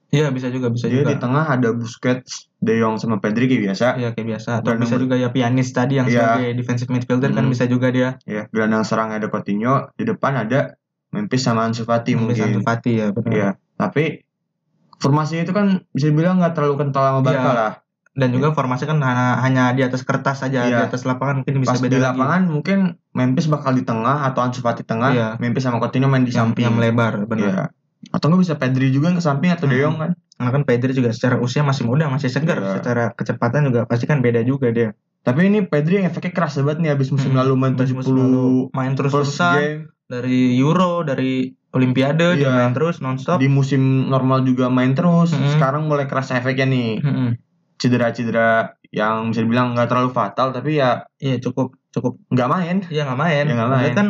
Iya 0.07 0.29
bisa 0.29 0.47
juga 0.47 0.69
bisa 0.69 0.85
Jadi 0.85 1.01
juga. 1.01 1.09
di 1.11 1.17
tengah 1.17 1.45
ada 1.45 1.69
Busquets, 1.71 2.47
De 2.55 2.73
Jong 2.75 2.95
sama 2.95 3.17
Pedri 3.17 3.45
kayak 3.45 3.63
biasa. 3.65 3.87
Iya 3.95 4.09
kayak 4.11 4.27
biasa. 4.27 4.49
Atau 4.59 4.69
Dan 4.71 4.77
bisa 4.79 4.95
juga 4.95 5.15
ya 5.15 5.29
pianis 5.29 5.69
tadi 5.69 5.97
yang 5.97 6.05
Iya. 6.05 6.35
sebagai 6.35 6.49
defensive 6.55 6.89
midfielder 6.89 7.31
kan 7.31 7.43
Hmm. 7.43 7.51
bisa 7.51 7.65
juga 7.65 7.87
dia. 7.89 8.09
Ya, 8.23 8.47
gelandang 8.49 8.83
serang 8.83 9.09
ada 9.09 9.25
Coutinho, 9.25 9.89
di 9.93 10.03
depan 10.03 10.37
ada 10.37 10.77
Memphis 11.09 11.41
sama 11.41 11.63
Ansu 11.63 11.83
Fati 11.83 12.11
Bisa 12.11 12.19
mungkin. 12.21 12.43
Ansu 12.49 12.61
Fati 12.61 12.91
ya 12.95 13.07
benar. 13.09 13.31
Iya, 13.31 13.49
tapi 13.73 14.23
formasinya 14.97 15.43
itu 15.43 15.51
kan 15.51 15.67
bisa 15.89 16.07
dibilang 16.07 16.37
nggak 16.37 16.53
terlalu 16.53 16.75
kental 16.77 17.03
sama 17.03 17.19
Barca 17.21 17.41
Iya. 17.41 17.53
lah. 17.53 17.73
Dan 18.15 18.31
juga 18.31 18.47
formasi 18.49 18.83
kan 18.83 18.95
hanya, 18.97 19.35
hanya 19.37 19.63
di 19.71 19.83
atas 19.83 19.99
kertas 20.01 20.39
saja, 20.39 20.63
Iya. 20.63 20.77
di 20.77 20.83
atas 20.87 21.03
lapangan 21.03 21.43
mungkin 21.43 21.59
bisa 21.59 21.75
Pas 21.75 21.81
beda 21.81 21.91
di 21.91 21.99
lagi. 21.99 22.07
lapangan 22.15 22.41
mungkin 22.47 22.79
Memphis 23.11 23.47
bakal 23.47 23.75
di 23.75 23.83
tengah 23.83 24.23
atau 24.23 24.39
Ansu 24.39 24.59
Fati 24.59 24.81
tengah, 24.81 25.11
Iya. 25.11 25.27
Memphis 25.35 25.63
sama 25.63 25.77
Coutinho 25.77 26.07
main 26.07 26.23
di 26.23 26.31
yang, 26.31 26.55
samping. 26.55 26.63
yang 26.63 26.75
melebar 26.75 27.27
benar. 27.27 27.43
Iya. 27.43 27.65
Atau 28.09 28.27
nggak 28.27 28.41
bisa 28.41 28.55
Pedri 28.55 28.89
juga 28.89 29.09
ke 29.09 29.19
samping 29.19 29.49
atau 29.49 29.65
De 29.65 29.73
Hmm. 29.73 29.83
Jong 29.83 29.97
kan? 29.97 30.11
Karena 30.35 30.51
kan 30.51 30.63
Pedri 30.63 30.91
juga 30.91 31.09
secara 31.09 31.37
usia 31.37 31.61
masih 31.61 31.83
muda, 31.83 32.05
masih 32.05 32.27
segar. 32.27 32.57
Iya. 32.57 32.71
Secara 32.75 33.03
kecepatan 33.11 33.65
juga 33.65 33.83
pasti 33.83 34.03
kan 34.03 34.19
beda 34.19 34.41
juga 34.41 34.69
dia. 34.69 34.91
Tapi 35.21 35.47
ini 35.47 35.63
Pedri 35.63 35.97
yang 35.97 36.05
efeknya 36.05 36.31
keras 36.31 36.57
banget 36.57 36.77
nih 36.79 36.91
abis 36.91 37.09
musim 37.09 37.31
Hmm. 37.31 37.39
lalu 37.39 37.53
main 37.55 37.73
Musim 37.73 37.97
70 37.97 38.13
lalu 38.13 38.47
main 38.71 38.91
first 38.91 38.99
terus-terusan 39.01 39.55
game. 39.55 39.81
dari 40.05 40.39
Euro, 40.55 41.01
dari 41.01 41.31
Olimpiade 41.71 42.35
dia 42.35 42.45
Iya. 42.45 42.51
main 42.51 42.71
terus 42.71 42.99
nonstop. 42.99 43.35
Di 43.35 43.47
musim 43.47 43.81
normal 44.05 44.43
juga 44.43 44.69
main 44.69 44.91
terus. 44.91 45.31
Hmm. 45.31 45.49
Sekarang 45.49 45.85
mulai 45.85 46.05
kerasa 46.05 46.35
efeknya 46.35 46.65
nih. 46.65 46.89
Mm-mm. 46.99 47.29
Cedera-cedera 47.75 48.49
yang 48.89 49.27
bisa 49.29 49.41
dibilang 49.41 49.75
nggak 49.75 49.87
terlalu 49.87 50.09
fatal 50.09 50.49
tapi 50.49 50.79
ya 50.79 51.03
Iya 51.17 51.37
cukup 51.39 51.75
cukup 51.89 52.15
nggak 52.29 52.47
main. 52.47 52.75
Iya 52.87 53.03
nggak 53.03 53.19
main. 53.19 53.43
Ya, 53.43 53.53
nggak 53.53 53.67
Maksudnya 53.67 53.83
main. 53.83 53.97
kan 53.97 54.07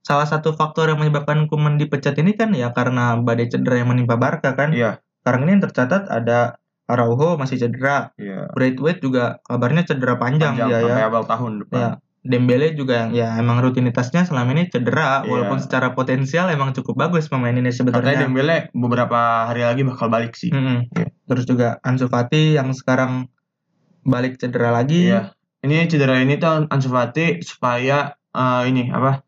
salah 0.00 0.24
satu 0.24 0.56
faktor 0.56 0.88
yang 0.88 0.98
menyebabkan 1.00 1.44
Kuman 1.46 1.76
dipecat 1.76 2.16
ini 2.18 2.32
kan 2.32 2.50
ya 2.56 2.72
karena 2.72 3.20
badai 3.20 3.48
cedera 3.52 3.80
yang 3.84 3.92
menimpa 3.92 4.16
Barca 4.16 4.56
kan. 4.56 4.72
Iya. 4.72 4.98
Sekarang 5.20 5.44
ini 5.44 5.60
yang 5.60 5.64
tercatat 5.68 6.08
ada 6.08 6.56
Araujo 6.90 7.38
masih 7.38 7.60
cedera. 7.60 8.10
Iya. 8.18 8.50
Braithwaite 8.50 8.98
juga 9.04 9.38
kabarnya 9.46 9.86
cedera 9.86 10.16
panjang, 10.18 10.56
Panjang 10.58 10.68
dia 10.68 10.78
ya. 10.80 10.86
sampai 10.90 11.04
awal 11.06 11.24
tahun 11.28 11.52
depan. 11.64 11.78
Ya, 11.78 11.90
Dembele 12.20 12.76
juga 12.76 12.94
yang 13.06 13.10
ya 13.16 13.28
emang 13.40 13.64
rutinitasnya 13.64 14.28
selama 14.28 14.52
ini 14.52 14.68
cedera 14.68 15.24
Iya. 15.24 15.30
walaupun 15.30 15.56
secara 15.56 15.96
potensial 15.96 16.52
emang 16.52 16.76
cukup 16.76 17.08
bagus 17.08 17.32
pemain 17.32 17.54
ini 17.54 17.72
Katanya 17.72 17.76
sebetulnya. 17.96 18.20
Dembele 18.26 18.56
beberapa 18.76 19.48
hari 19.48 19.64
lagi 19.64 19.82
bakal 19.88 20.12
balik 20.12 20.36
sih. 20.36 20.52
Mm-mm. 20.52 20.90
Iya. 20.92 21.08
Terus 21.30 21.44
juga 21.48 21.68
Ansu 21.80 22.10
Fati 22.12 22.58
yang 22.58 22.74
sekarang 22.76 23.30
balik 24.04 24.36
cedera 24.36 24.72
lagi. 24.74 25.08
Iya. 25.12 25.32
Ini 25.60 25.88
cedera 25.88 26.20
ini 26.20 26.36
tuh 26.40 26.68
Ansu 26.68 26.88
Fati 26.92 27.40
supaya 27.44 28.16
eh, 28.32 28.62
ini 28.68 28.88
apa? 28.92 29.24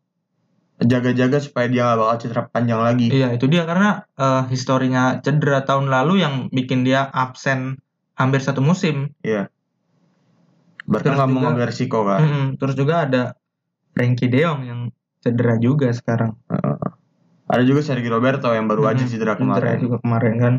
Jaga-jaga 0.81 1.37
supaya 1.37 1.69
dia 1.69 1.85
gak 1.85 1.99
bakal 2.01 2.17
cedera 2.17 2.43
panjang 2.49 2.81
lagi. 2.81 3.07
Iya, 3.13 3.37
itu 3.37 3.45
dia 3.45 3.63
karena 3.69 4.09
eh, 4.17 4.43
historinya 4.49 5.21
cedera 5.21 5.61
tahun 5.63 5.87
lalu 5.87 6.25
yang 6.25 6.33
bikin 6.49 6.81
dia 6.81 7.05
absen 7.07 7.77
hampir 8.17 8.41
satu 8.41 8.59
musim. 8.59 9.13
Iya. 9.21 9.53
Berarti 10.83 11.15
nggak 11.15 11.29
mau 11.31 11.41
ngambil 11.47 11.65
resiko 11.71 12.03
kan? 12.03 12.19
Mm-mm. 12.19 12.45
Terus 12.59 12.75
juga 12.75 13.07
ada 13.07 13.23
Frankie 13.95 14.27
De 14.27 14.43
Jong 14.43 14.61
yang 14.67 14.79
cedera 15.23 15.55
juga 15.55 15.87
sekarang. 15.95 16.35
Ada 17.47 17.63
juga 17.63 17.79
Sergio 17.85 18.11
Roberto 18.11 18.51
yang 18.51 18.67
baru 18.67 18.91
aja 18.91 19.07
cedera 19.07 19.39
Cedera 19.39 19.39
kemarin. 19.39 19.77
juga 19.79 19.97
kemarin 20.03 20.33
kan. 20.41 20.53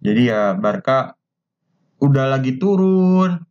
Jadi 0.00 0.22
ya 0.32 0.56
Barca 0.56 1.20
udah 2.00 2.32
lagi 2.32 2.56
turun, 2.56 3.44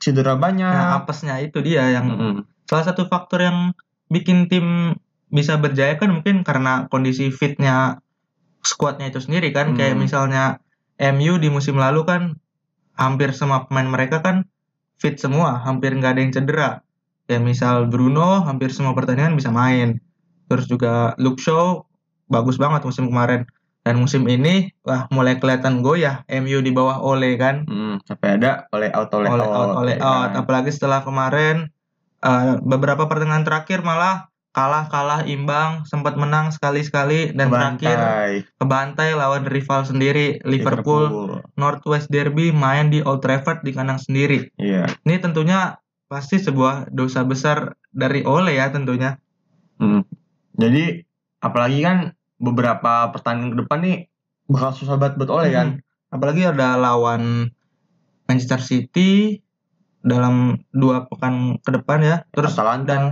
cedera 0.00 0.40
banyak. 0.40 0.64
Nah, 0.72 1.04
apesnya 1.04 1.36
itu 1.44 1.60
dia 1.60 1.84
yang 1.92 2.06
Mm-mm. 2.08 2.34
salah 2.64 2.88
satu 2.88 3.04
faktor 3.04 3.44
yang 3.44 3.76
bikin 4.10 4.50
tim 4.50 4.98
bisa 5.30 5.56
berjaya 5.56 5.94
kan 5.96 6.10
mungkin 6.10 6.42
karena 6.42 6.90
kondisi 6.90 7.30
fitnya 7.30 8.02
skuadnya 8.60 9.08
itu 9.08 9.22
sendiri 9.22 9.54
kan. 9.54 9.78
Kayak 9.78 9.96
Hmm. 9.96 10.02
misalnya 10.04 10.44
MU 11.00 11.38
di 11.40 11.48
musim 11.48 11.78
lalu 11.78 12.04
kan 12.04 12.22
hampir 12.98 13.32
semua 13.32 13.64
pemain 13.64 13.88
mereka 13.88 14.20
kan 14.20 14.44
fit 15.00 15.16
semua 15.16 15.62
hampir 15.64 15.96
nggak 15.96 16.18
ada 16.18 16.20
yang 16.20 16.34
cedera. 16.34 16.70
Kayak 17.24 17.46
misal 17.46 17.86
Bruno 17.88 18.42
hampir 18.44 18.74
semua 18.74 18.92
pertandingan 18.92 19.38
bisa 19.38 19.48
main. 19.54 20.02
Terus 20.50 20.66
juga 20.66 21.14
Luke 21.16 21.40
Shaw 21.40 21.86
bagus 22.26 22.58
banget 22.58 22.82
musim 22.84 23.08
kemarin. 23.08 23.46
Dan 23.80 23.96
musim 23.96 24.28
ini 24.28 24.76
wah 24.84 25.08
mulai 25.08 25.40
kelihatan 25.40 25.80
goyah 25.80 26.20
MU 26.28 26.60
di 26.60 26.68
bawah 26.68 27.00
Ole 27.00 27.40
kan. 27.40 27.64
Mm, 27.64 28.04
sampai 28.04 28.36
ada 28.36 28.68
oleh 28.76 28.92
out 28.92 29.08
oleh 29.16 29.30
oleh 29.32 29.46
out 29.46 29.72
oleh 29.78 29.96
out 29.96 30.36
kan? 30.36 30.44
apalagi 30.44 30.68
setelah 30.68 31.00
kemarin 31.00 31.72
eh, 32.20 32.54
beberapa 32.60 33.04
pertandingan 33.04 33.42
terakhir 33.42 33.80
malah 33.80 34.28
kalah 34.50 34.90
kalah 34.90 35.22
imbang 35.24 35.86
sempat 35.86 36.18
menang 36.18 36.50
sekali 36.50 36.82
sekali 36.82 37.30
dan 37.30 37.54
terakhir 37.54 37.94
Kebantai. 37.94 38.32
kebantai 38.58 39.10
lawan 39.14 39.46
rival 39.46 39.86
sendiri 39.86 40.42
Liverpool, 40.42 41.38
Northwest 41.54 42.10
Derby 42.10 42.50
main 42.50 42.90
di 42.90 42.98
Old 42.98 43.22
Trafford 43.22 43.62
di 43.62 43.70
kandang 43.70 44.02
sendiri 44.02 44.50
Iya. 44.58 44.90
ini 45.06 45.22
tentunya 45.22 45.78
pasti 46.06 46.42
sebuah 46.42 46.90
dosa 46.90 47.22
besar 47.22 47.78
dari 47.88 48.22
Ole 48.22 48.54
ya 48.54 48.68
tentunya 48.68 49.16
Mm. 49.78 50.04
Jadi 50.58 51.00
apalagi 51.40 51.80
kan 51.80 52.12
beberapa 52.36 53.08
pertandingan 53.08 53.48
ke 53.48 53.58
depan 53.64 53.78
nih 53.80 53.98
bakal 54.44 54.74
susah 54.74 54.98
banget 54.98 55.16
buat 55.16 55.32
oleh 55.32 55.50
kan. 55.50 55.68
Hmm. 55.78 55.80
apalagi 56.10 56.42
ada 56.44 56.74
lawan 56.74 57.48
Manchester 58.26 58.60
City 58.60 59.40
dalam 60.00 60.60
dua 60.72 61.04
pekan 61.08 61.60
ke 61.60 61.70
depan 61.76 61.98
ya 62.00 62.16
terus 62.32 62.56
Atalanta, 62.56 62.86
dan 62.88 63.02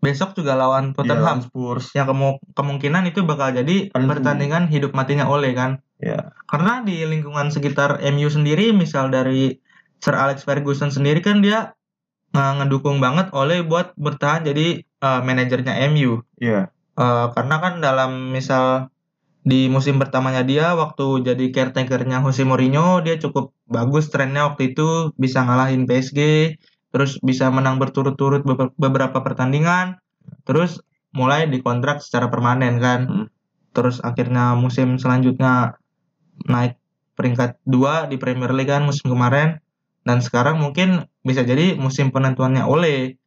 besok 0.00 0.32
juga 0.32 0.56
lawan 0.56 0.96
dia 0.96 1.04
Tottenham 1.04 1.24
lawan 1.24 1.40
Spurs. 1.44 1.92
yang 1.92 2.08
kemu- 2.08 2.40
kemungkinan 2.56 3.04
itu 3.12 3.20
bakal 3.22 3.52
jadi 3.52 3.92
Penentu. 3.92 4.16
pertandingan 4.16 4.72
hidup 4.72 4.96
matinya 4.96 5.28
Ole 5.28 5.52
kan. 5.52 5.84
Iya. 6.00 6.32
Karena 6.48 6.80
di 6.80 7.04
lingkungan 7.04 7.52
sekitar 7.52 8.00
MU 8.08 8.28
sendiri, 8.32 8.72
misal 8.72 9.12
dari 9.12 9.60
Sir 10.00 10.16
Alex 10.16 10.48
Ferguson 10.48 10.88
sendiri 10.88 11.20
kan 11.20 11.44
dia 11.44 11.76
uh, 12.32 12.52
ngedukung 12.56 13.04
banget 13.04 13.28
Ole 13.36 13.60
buat 13.60 13.92
bertahan 14.00 14.48
jadi 14.48 14.80
uh, 15.04 15.20
manajernya 15.20 15.76
MU. 15.92 16.24
Iya. 16.40 16.72
Uh, 16.96 17.28
karena 17.36 17.56
kan 17.60 17.74
dalam 17.84 18.32
misal 18.32 18.88
di 19.40 19.72
musim 19.72 19.96
pertamanya 19.96 20.44
dia 20.44 20.76
waktu 20.76 21.24
jadi 21.24 21.44
caretakernya 21.48 22.20
Jose 22.20 22.44
Mourinho 22.44 23.00
dia 23.00 23.16
cukup 23.16 23.56
bagus 23.64 24.12
trennya 24.12 24.52
waktu 24.52 24.76
itu 24.76 25.16
bisa 25.16 25.40
ngalahin 25.46 25.88
PSG 25.88 26.20
terus 26.92 27.16
bisa 27.24 27.48
menang 27.48 27.80
berturut-turut 27.80 28.44
beber- 28.44 28.76
beberapa 28.76 29.24
pertandingan 29.24 29.96
terus 30.44 30.84
mulai 31.16 31.48
dikontrak 31.48 32.04
secara 32.04 32.28
permanen 32.28 32.76
kan 32.84 33.00
Hmm. 33.08 33.26
terus 33.72 34.02
akhirnya 34.02 34.52
musim 34.58 34.98
selanjutnya 34.98 35.78
naik 36.48 36.76
peringkat 37.16 37.60
dua 37.68 38.08
di 38.10 38.16
Premier 38.16 38.52
League 38.52 38.72
kan 38.72 38.84
musim 38.84 39.12
kemarin 39.12 39.60
dan 40.08 40.18
sekarang 40.24 40.56
mungkin 40.60 41.08
bisa 41.22 41.44
jadi 41.44 41.76
musim 41.76 42.08
penentuannya 42.12 42.64
Ole 42.64 43.19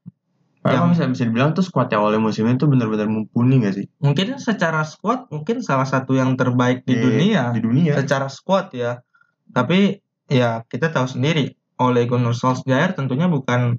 Yang 0.64 0.86
bisa 0.96 1.04
bisa 1.12 1.24
dibilang 1.28 1.52
tuh 1.52 1.64
skuadnya 1.68 2.00
oleh 2.00 2.16
musim 2.24 2.48
ini 2.48 2.56
tuh 2.56 2.72
benar-benar 2.72 3.12
mumpuni 3.12 3.60
gak 3.60 3.76
sih 3.76 3.86
mungkin 4.00 4.40
secara 4.40 4.88
squad 4.88 5.28
mungkin 5.28 5.60
salah 5.60 5.84
satu 5.84 6.16
yang 6.16 6.40
terbaik 6.40 6.88
di 6.88 6.96
Di- 6.96 7.04
dunia 7.04 7.52
di 7.52 7.60
dunia? 7.60 7.94
secara 8.00 8.32
squad 8.32 8.72
ya. 8.72 9.04
Tapi 9.52 10.00
ya 10.32 10.64
kita 10.66 10.90
tahu 10.90 11.06
sendiri 11.06 11.52
Ole 11.84 12.08
Gunnar 12.08 12.32
Solskjaer 12.32 12.96
tentunya 12.96 13.28
bukan 13.28 13.76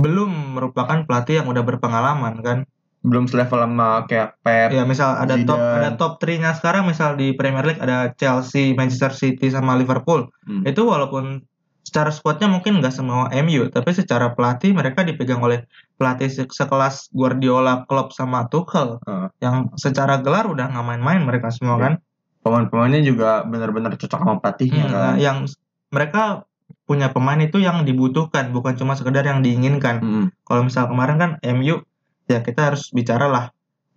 belum 0.00 0.56
merupakan 0.56 1.04
pelatih 1.04 1.44
yang 1.44 1.52
udah 1.52 1.60
berpengalaman 1.62 2.40
kan. 2.40 2.58
Belum 3.02 3.26
selevel 3.26 3.66
sama 3.66 4.06
kayak 4.06 4.38
Pep. 4.46 4.70
Ya 4.72 4.86
misal 4.86 5.18
ada 5.18 5.34
top 5.42 5.58
Zidane. 5.58 5.76
ada 5.82 5.90
top 5.98 6.12
3-nya 6.22 6.54
sekarang 6.54 6.86
misal 6.86 7.18
di 7.18 7.34
Premier 7.34 7.66
League 7.66 7.82
ada 7.82 8.14
Chelsea, 8.14 8.72
Manchester 8.78 9.10
City 9.12 9.50
sama 9.50 9.74
Liverpool. 9.74 10.30
Hmm. 10.46 10.62
Itu 10.62 10.86
walaupun 10.86 11.42
secara 11.82 12.14
squadnya 12.14 12.46
mungkin 12.46 12.78
nggak 12.78 12.94
semua 12.94 13.26
MU, 13.42 13.66
tapi 13.68 13.90
secara 13.90 14.32
pelatih 14.38 14.70
mereka 14.70 15.02
dipegang 15.02 15.42
oleh 15.42 15.66
pelatih 16.02 16.26
se- 16.26 16.50
sekelas 16.50 17.06
Guardiola, 17.08 17.86
Klopp 17.86 18.10
sama 18.10 18.50
Tuchel 18.50 18.98
Heeh. 19.00 19.30
yang 19.38 19.70
secara 19.76 20.18
gelar 20.18 20.44
udah 20.44 20.66
nggak 20.66 20.82
main-main 20.84 21.22
mereka 21.22 21.48
semua 21.48 21.78
Iya. 21.78 21.82
kan. 21.84 21.94
Pemain-pemainnya 22.42 23.00
juga 23.00 23.46
benar-benar 23.46 23.94
cocok 23.94 24.18
sama 24.18 24.34
pelatihnya 24.36 24.82
Hmm, 24.82 24.92
kan. 24.92 25.14
yang 25.16 25.38
mereka 25.88 26.42
punya 26.82 27.08
pemain 27.08 27.38
itu 27.38 27.56
yang 27.56 27.86
dibutuhkan 27.86 28.50
bukan 28.50 28.74
cuma 28.74 28.92
sekedar 28.92 29.22
yang 29.22 29.38
diinginkan 29.40 30.02
Mm-mm. 30.02 30.26
kalau 30.42 30.66
misal 30.66 30.90
kemarin 30.90 31.16
kan 31.16 31.30
MU 31.40 31.86
ya 32.24 32.42
kita 32.42 32.74
harus 32.74 32.90
bicara 32.90 33.30
lah 33.30 33.46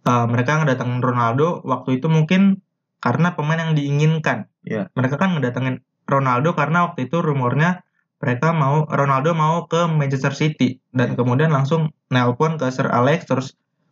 Eh, 0.05 0.25
mereka 0.29 0.61
ngedatengin 0.61 1.01
Ronaldo 1.01 1.65
waktu 1.65 1.97
itu 1.97 2.05
mungkin 2.05 2.61
karena 2.99 3.33
pemain 3.33 3.57
yang 3.59 3.73
diinginkan 3.73 4.45
Iya. 4.61 4.93
mereka 4.93 5.17
kan 5.17 5.33
ngedatengin 5.33 5.81
Ronaldo 6.05 6.53
karena 6.53 6.85
waktu 6.85 7.09
itu 7.09 7.25
rumornya 7.25 7.81
mereka 8.17 8.49
mau 8.49 8.83
Ronaldo 8.85 9.31
mau 9.31 9.65
ke 9.65 9.85
Manchester 9.85 10.31
City 10.31 10.79
dan 10.89 11.13
kemudian 11.13 11.49
langsung 11.49 11.91
nelpon 12.07 12.55
ke 12.55 12.67
Sir 12.67 12.87
Alex 12.87 13.25
terus 13.25 13.47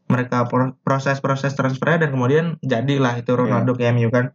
mereka 0.05 0.43
pro- 0.43 0.75
proses-proses 0.79 1.53
transfernya 1.53 2.05
dan 2.05 2.09
kemudian 2.11 2.45
jadilah 2.61 3.15
itu 3.15 3.31
Ronaldo 3.31 3.73
ke 3.73 3.87
MU 3.89 4.07
kan 4.07 4.29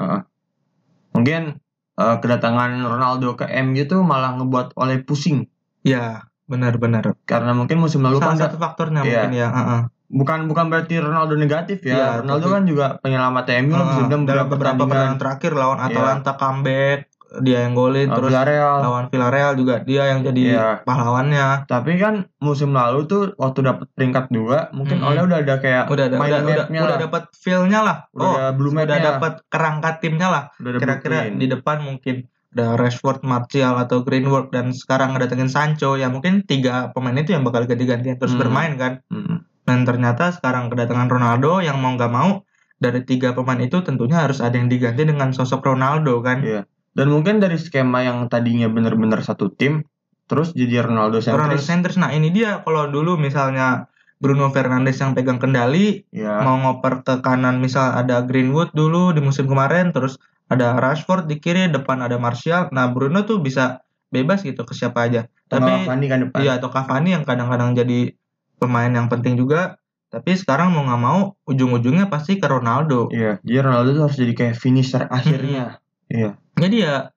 Mungkin 1.10 1.58
eh, 1.94 2.16
kedatangan 2.16 2.78
Ronaldo 2.78 3.34
ke 3.34 3.46
MU 3.60 3.82
tuh 3.84 4.00
malah 4.00 4.36
ngebuat 4.36 4.76
oleh 4.76 5.02
pusing 5.02 5.48
ya 5.82 6.26
benar-benar 6.44 7.12
karena 7.22 7.52
mungkin 7.52 7.76
musim 7.76 8.00
lalu 8.00 8.18
salah 8.18 8.32
kan 8.32 8.40
satu 8.40 8.56
faktornya 8.56 9.04
Iya. 9.04 9.12
mungkin 9.20 9.32
ya 9.34 9.48
heeh. 9.50 9.82
bukan 10.08 10.38
bukan 10.48 10.72
berarti 10.72 10.96
Ronaldo 10.96 11.36
negatif 11.36 11.80
ya. 11.82 11.92
Iya, 11.92 12.08
Ronaldo 12.24 12.40
tapi- 12.42 12.54
kan 12.54 12.64
juga 12.64 12.86
penyelamat 12.98 13.44
MU 13.60 13.76
dibilang 13.76 14.24
dalam 14.24 14.46
beberapa 14.48 14.80
pertandingan. 14.80 15.20
terakhir 15.20 15.52
lawan 15.52 15.78
Iya. 15.78 15.86
Atalanta 15.86 16.32
comeback 16.34 16.98
dia 17.38 17.62
yang 17.62 17.72
golin 17.72 18.08
terus 18.08 18.32
Villarreal. 18.32 18.76
lawan 18.80 19.04
Villarreal 19.06 19.52
juga 19.52 19.74
dia 19.80 20.08
yang 20.08 20.20
jadi 20.22 20.42
Iya. 20.48 20.68
pahlawannya 20.82 21.66
Tapi 21.66 21.92
kan 21.96 22.14
musim 22.38 22.72
lalu 22.72 23.04
tuh 23.04 23.22
waktu 23.36 23.60
dapet 23.62 23.86
peringkat 23.92 24.28
dua, 24.28 24.72
mungkin 24.72 24.98
Mm-mm. 24.98 25.08
Oleh 25.12 25.22
udah 25.24 25.38
ada 25.40 25.54
kayak 25.56 25.84
udah 25.86 26.04
ada 26.06 26.16
udah 26.16 26.40
udah, 26.40 26.66
udah 26.66 26.88
lah. 26.88 26.98
dapat 26.98 27.22
feel-nya 27.34 27.80
lah 27.80 27.96
Udah 28.10 28.22
oh 28.22 28.34
ada 28.34 28.48
blue 28.52 28.72
udah 28.72 28.98
dapat 28.98 29.32
kerangka 29.46 29.90
timnya 29.98 30.28
lah 30.28 30.42
Udah 30.56 30.80
kira-kira 30.80 31.18
di 31.30 31.46
depan 31.46 31.80
mungkin 31.80 32.16
ada 32.48 32.74
Rashford, 32.74 33.20
Martial 33.22 33.76
atau 33.76 34.00
Greenwood 34.00 34.48
dan 34.48 34.72
sekarang 34.72 35.12
ngedatengin 35.12 35.46
Sancho 35.46 35.94
ya 35.94 36.08
mungkin 36.08 36.42
tiga 36.42 36.88
pemain 36.90 37.12
itu 37.14 37.30
yang 37.30 37.44
bakal 37.44 37.62
ganti-gantian 37.62 38.16
terus 38.16 38.32
Hmm. 38.32 38.40
bermain 38.40 38.72
kan 38.74 38.92
Mm-mm. 39.08 39.44
dan 39.62 39.84
ternyata 39.84 40.32
sekarang 40.32 40.72
kedatangan 40.72 41.06
Ronaldo 41.06 41.60
yang 41.60 41.76
mau 41.76 41.92
nggak 41.92 42.08
mau 42.08 42.40
dari 42.78 43.04
tiga 43.04 43.36
pemain 43.36 43.58
itu 43.58 43.82
tentunya 43.82 44.22
harus 44.22 44.40
ada 44.40 44.54
yang 44.54 44.66
diganti 44.66 45.02
dengan 45.02 45.28
sosok 45.30 45.60
Ronaldo 45.62 46.24
kan 46.24 46.40
Iya. 46.40 46.62
Dan 46.98 47.14
mungkin 47.14 47.38
dari 47.38 47.54
skema 47.54 48.02
yang 48.02 48.26
tadinya 48.26 48.66
bener-bener 48.66 49.22
satu 49.22 49.54
tim, 49.54 49.86
terus 50.26 50.50
jadi 50.50 50.82
Ronaldo 50.82 51.22
Ronaldo 51.22 51.54
sentris. 51.54 51.94
centers. 51.94 51.96
Nah 51.96 52.10
ini 52.10 52.34
dia 52.34 52.58
kalau 52.66 52.90
dulu 52.90 53.14
misalnya 53.14 53.86
Bruno 54.18 54.50
Fernandes 54.50 54.98
yang 54.98 55.14
pegang 55.14 55.38
kendali 55.38 56.02
Ya. 56.10 56.42
mau 56.42 56.58
ngoper 56.58 57.06
ke 57.06 57.22
kanan 57.22 57.62
misal 57.62 57.94
ada 57.94 58.26
Greenwood 58.26 58.74
dulu 58.74 59.14
di 59.14 59.22
musim 59.22 59.46
kemarin 59.46 59.94
terus 59.94 60.18
ada 60.50 60.74
Rashford 60.74 61.30
di 61.30 61.38
kiri 61.38 61.70
depan 61.70 62.02
ada 62.02 62.18
Martial. 62.18 62.66
Nah 62.74 62.90
Bruno 62.90 63.22
tuh 63.22 63.38
bisa 63.38 63.78
bebas 64.10 64.42
gitu 64.42 64.66
ke 64.66 64.74
siapa 64.74 65.06
aja. 65.06 65.30
Tapi 65.46 65.86
Cavani 65.86 66.06
kan 66.10 66.18
depan. 66.26 66.38
iya 66.42 66.58
atau 66.58 66.68
Cavani 66.68 67.14
yang 67.14 67.22
kadang-kadang 67.22 67.78
jadi 67.78 68.12
pemain 68.58 68.90
yang 68.90 69.06
penting 69.06 69.38
juga. 69.38 69.78
Tapi 70.08 70.34
sekarang 70.34 70.72
mau 70.72 70.82
nggak 70.88 71.02
mau 71.04 71.36
ujung-ujungnya 71.44 72.08
pasti 72.08 72.40
ke 72.40 72.48
Ronaldo. 72.48 73.12
Iya, 73.12 73.38
jadi 73.44 73.60
Ronaldo 73.60 73.88
tuh 73.92 74.02
harus 74.08 74.16
jadi 74.16 74.32
kayak 74.34 74.56
finisher 74.56 75.04
akhirnya. 75.12 75.84
Iya. 76.08 76.36
Jadi 76.58 76.76
ya 76.82 77.12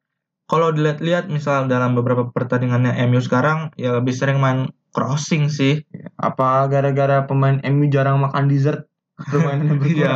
kalau 0.46 0.76
dilihat-lihat 0.76 1.32
misal 1.32 1.72
dalam 1.72 1.96
beberapa 1.96 2.28
pertandingannya 2.28 3.00
MU 3.08 3.24
sekarang 3.24 3.72
ya 3.80 3.96
lebih 3.96 4.12
sering 4.12 4.38
main 4.44 4.70
crossing 4.92 5.48
sih. 5.48 5.88
Apa 6.20 6.68
gara-gara 6.68 7.24
pemain 7.24 7.64
MU 7.64 7.88
jarang 7.88 8.20
makan 8.20 8.52
dessert? 8.52 8.86
Permainannya 9.16 9.76
berkurang. 9.80 9.96
Iya, 9.96 10.16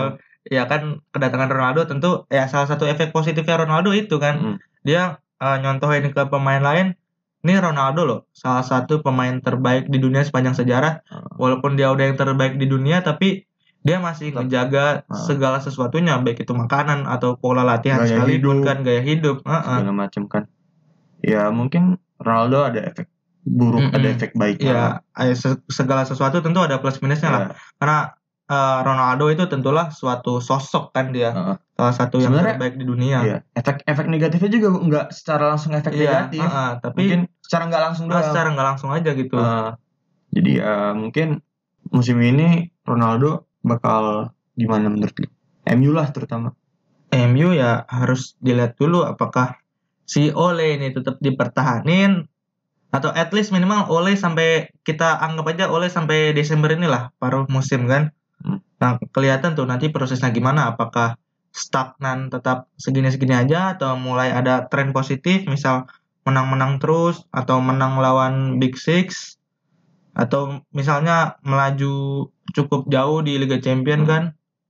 ya 0.51 0.63
kan 0.67 0.99
kedatangan 1.15 1.49
Ronaldo 1.49 1.81
tentu 1.87 2.27
ya 2.27 2.45
salah 2.51 2.67
satu 2.67 2.83
efek 2.85 3.15
positifnya 3.15 3.63
Ronaldo 3.63 3.95
itu 3.95 4.19
kan 4.19 4.35
Mm. 4.35 4.57
dia 4.85 5.17
eh, 5.39 5.57
nyontohin 5.63 6.11
ke 6.11 6.21
pemain 6.27 6.59
lain. 6.61 6.99
Ini 7.45 7.61
Ronaldo 7.61 8.01
loh, 8.09 8.19
salah 8.33 8.65
satu 8.65 9.05
pemain 9.05 9.37
terbaik 9.37 9.85
di 9.85 10.01
dunia 10.01 10.25
sepanjang 10.25 10.57
sejarah. 10.57 11.05
Ah. 11.05 11.29
Walaupun 11.37 11.77
dia 11.77 11.93
udah 11.93 12.09
yang 12.09 12.17
terbaik 12.17 12.57
di 12.57 12.65
dunia, 12.65 13.05
tapi 13.05 13.45
dia 13.85 13.97
masih 13.99 14.27
Tetap. 14.29 14.39
menjaga 14.41 14.85
Ah. 15.05 15.13
segala 15.21 15.57
sesuatunya, 15.59 16.17
baik 16.17 16.41
itu 16.41 16.51
makanan 16.51 17.05
atau 17.05 17.37
pola 17.37 17.61
latihan 17.61 18.01
Gaya 18.01 18.17
sekalipun 18.17 18.33
hidup. 18.57 18.65
kan 18.65 18.77
gaya 18.81 19.01
hidup. 19.01 19.37
Heeh. 19.41 19.61
segala 19.77 19.93
macam 19.95 20.23
kan. 20.25 20.43
Ya 21.21 21.47
mungkin 21.49 21.83
Ronaldo 22.17 22.65
ada 22.65 22.81
efek 22.81 23.07
buruk, 23.41 23.77
Mm-mm. 23.79 23.93
ada 23.93 24.07
efek 24.09 24.33
baiknya. 24.33 25.05
Ya, 25.13 25.33
se- 25.33 25.61
segala 25.67 26.01
sesuatu 26.01 26.39
tentu 26.39 26.57
ada 26.59 26.77
plus 26.77 26.97
minusnya 26.97 27.29
lah. 27.29 27.41
Ya, 27.43 27.49
Karena 27.75 27.99
eh, 28.45 28.79
Ronaldo 28.79 29.25
itu 29.27 29.45
tentulah 29.45 29.89
suatu 29.91 30.37
sosok 30.39 30.89
kan 30.89 31.09
dia, 31.09 31.29
heeh. 31.29 31.57
salah 31.71 31.93
satu 31.93 32.17
yang 32.17 32.29
Sebenarnya- 32.31 32.57
terbaik 32.57 32.75
di 32.75 32.85
dunia. 32.85 33.17
Iya. 33.19 33.37
Efek 33.53 33.81
efek 33.83 34.05
negatifnya 34.07 34.49
juga 34.51 34.67
nggak 34.71 35.05
secara 35.11 35.43
langsung 35.47 35.73
efek 35.73 35.89
Iya, 35.91 36.29
negatif. 36.29 36.41
heeh, 36.41 36.71
tapi 36.79 37.01
Mungkin 37.03 37.21
secara 37.39 37.63
nggak 37.67 37.83
langsung 37.83 38.05
doang. 38.07 38.21
secara 38.23 38.47
nggak 38.49 38.67
langsung 38.67 38.89
aja 38.91 39.11
gitu. 39.11 39.35
Eh, 39.35 39.69
jadi 40.31 40.51
ya 40.55 40.73
mungkin 40.91 41.41
musim 41.87 42.17
ini 42.19 42.47
Ronaldo 42.81 43.45
bakal 43.65 44.29
gimana 44.53 44.87
menurut 44.93 45.17
lu? 45.17 45.27
MU 45.73 45.91
lah 45.97 46.13
terutama. 46.13 46.53
MU 47.09 47.57
ya 47.57 47.89
harus 47.89 48.37
dilihat 48.37 48.77
dulu 48.77 49.01
apakah 49.01 49.57
si 50.05 50.29
Ole 50.29 50.77
ini 50.77 50.93
tetap 50.93 51.17
dipertahanin 51.17 52.29
atau 52.93 53.11
at 53.11 53.33
least 53.33 53.49
minimal 53.49 53.89
Ole 53.89 54.13
sampai 54.15 54.69
kita 54.85 55.17
anggap 55.19 55.57
aja 55.57 55.65
Ole 55.73 55.89
sampai 55.89 56.31
Desember 56.37 56.69
inilah 56.71 57.11
paruh 57.17 57.49
musim 57.49 57.89
kan. 57.89 58.13
Hmm. 58.39 58.61
Nah, 58.77 59.01
kelihatan 59.09 59.57
tuh 59.57 59.65
nanti 59.65 59.89
prosesnya 59.89 60.29
gimana 60.29 60.71
apakah 60.71 61.17
stagnan 61.55 62.27
tetap 62.29 62.67
segini-segini 62.75 63.31
aja 63.31 63.73
atau 63.79 63.95
mulai 63.95 64.31
ada 64.31 64.67
tren 64.67 64.91
positif 64.91 65.47
misal 65.47 65.87
menang-menang 66.27 66.83
terus 66.83 67.23
atau 67.31 67.63
menang 67.63 67.95
lawan 68.01 68.59
Big 68.59 68.75
Six 68.75 69.34
atau 70.15 70.63
misalnya 70.71 71.35
melaju 71.43 72.25
cukup 72.49 72.87
jauh 72.87 73.19
di 73.19 73.35
Liga 73.35 73.59
Champion 73.59 74.03
Hmm. 74.03 74.09
kan 74.09 74.23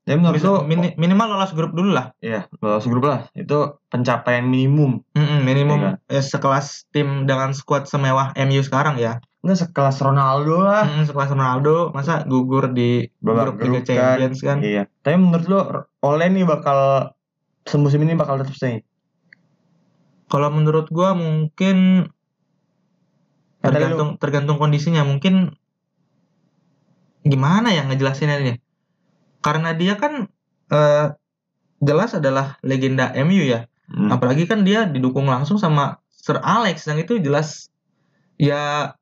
Ya 0.05 0.13
menurut 0.13 0.37
lu 0.37 0.61
mini- 0.69 0.93
minimal 1.01 1.33
lolos 1.33 1.49
grup 1.49 1.73
dulu 1.73 1.89
lah 1.89 2.13
ya 2.21 2.45
lolos 2.61 2.85
grup 2.85 3.09
lah. 3.09 3.25
Itu 3.33 3.81
pencapaian 3.89 4.45
minimum. 4.45 5.01
Mm-mm, 5.17 5.41
minimum 5.41 5.81
Iya 5.81 5.97
ya, 6.05 6.21
sekelas 6.21 6.85
tim 6.93 7.25
dengan 7.25 7.57
skuad 7.57 7.89
semewah 7.89 8.37
MU 8.37 8.61
sekarang 8.61 9.01
ya. 9.01 9.17
Enggak 9.41 9.65
sekelas 9.65 9.97
Ronaldo 10.01 10.61
lah. 10.61 10.85
Mm, 10.85 11.09
sekelas 11.09 11.33
Ronaldo 11.33 11.89
masa 11.89 12.21
gugur 12.21 12.69
di 12.69 13.09
grup 13.17 13.57
Liga 13.57 13.81
Champions 13.81 14.45
kan. 14.45 14.61
Iya. 14.61 14.85
Tapi 15.01 15.17
menurut 15.17 15.45
lu 15.49 15.57
Ole 16.05 16.29
nih 16.29 16.45
bakal 16.45 17.09
semusim 17.65 18.05
ini 18.05 18.13
bakal 18.13 18.37
tetap 18.37 18.53
stay. 18.53 18.85
Kalau 20.25 20.49
menurut 20.49 20.85
gua 20.89 21.17
mungkin 21.17 22.09
Kata 23.65 23.74
lu, 23.74 23.81
tergantung 23.81 24.10
tergantung 24.22 24.57
kondisinya 24.62 25.01
mungkin 25.01 25.57
gimana 27.25 27.74
ya 27.74 27.84
ngejelasinnya 27.89 28.38
ini. 28.41 28.53
Karena 29.41 29.74
dia 29.74 29.98
kan 29.98 30.29
eh, 30.69 31.07
jelas 31.81 32.12
adalah 32.17 32.57
legenda 32.62 33.13
MU 33.25 33.43
ya. 33.45 33.65
hmm, 33.89 34.10
Apalagi 34.13 34.45
kan 34.45 34.62
dia 34.65 34.86
didukung 34.86 35.25
langsung 35.29 35.57
sama 35.57 36.01
Sir 36.10 36.41
Alex 36.41 36.86
yang 36.89 36.98
itu 37.01 37.22
jelas 37.22 37.69
ya 38.41 38.93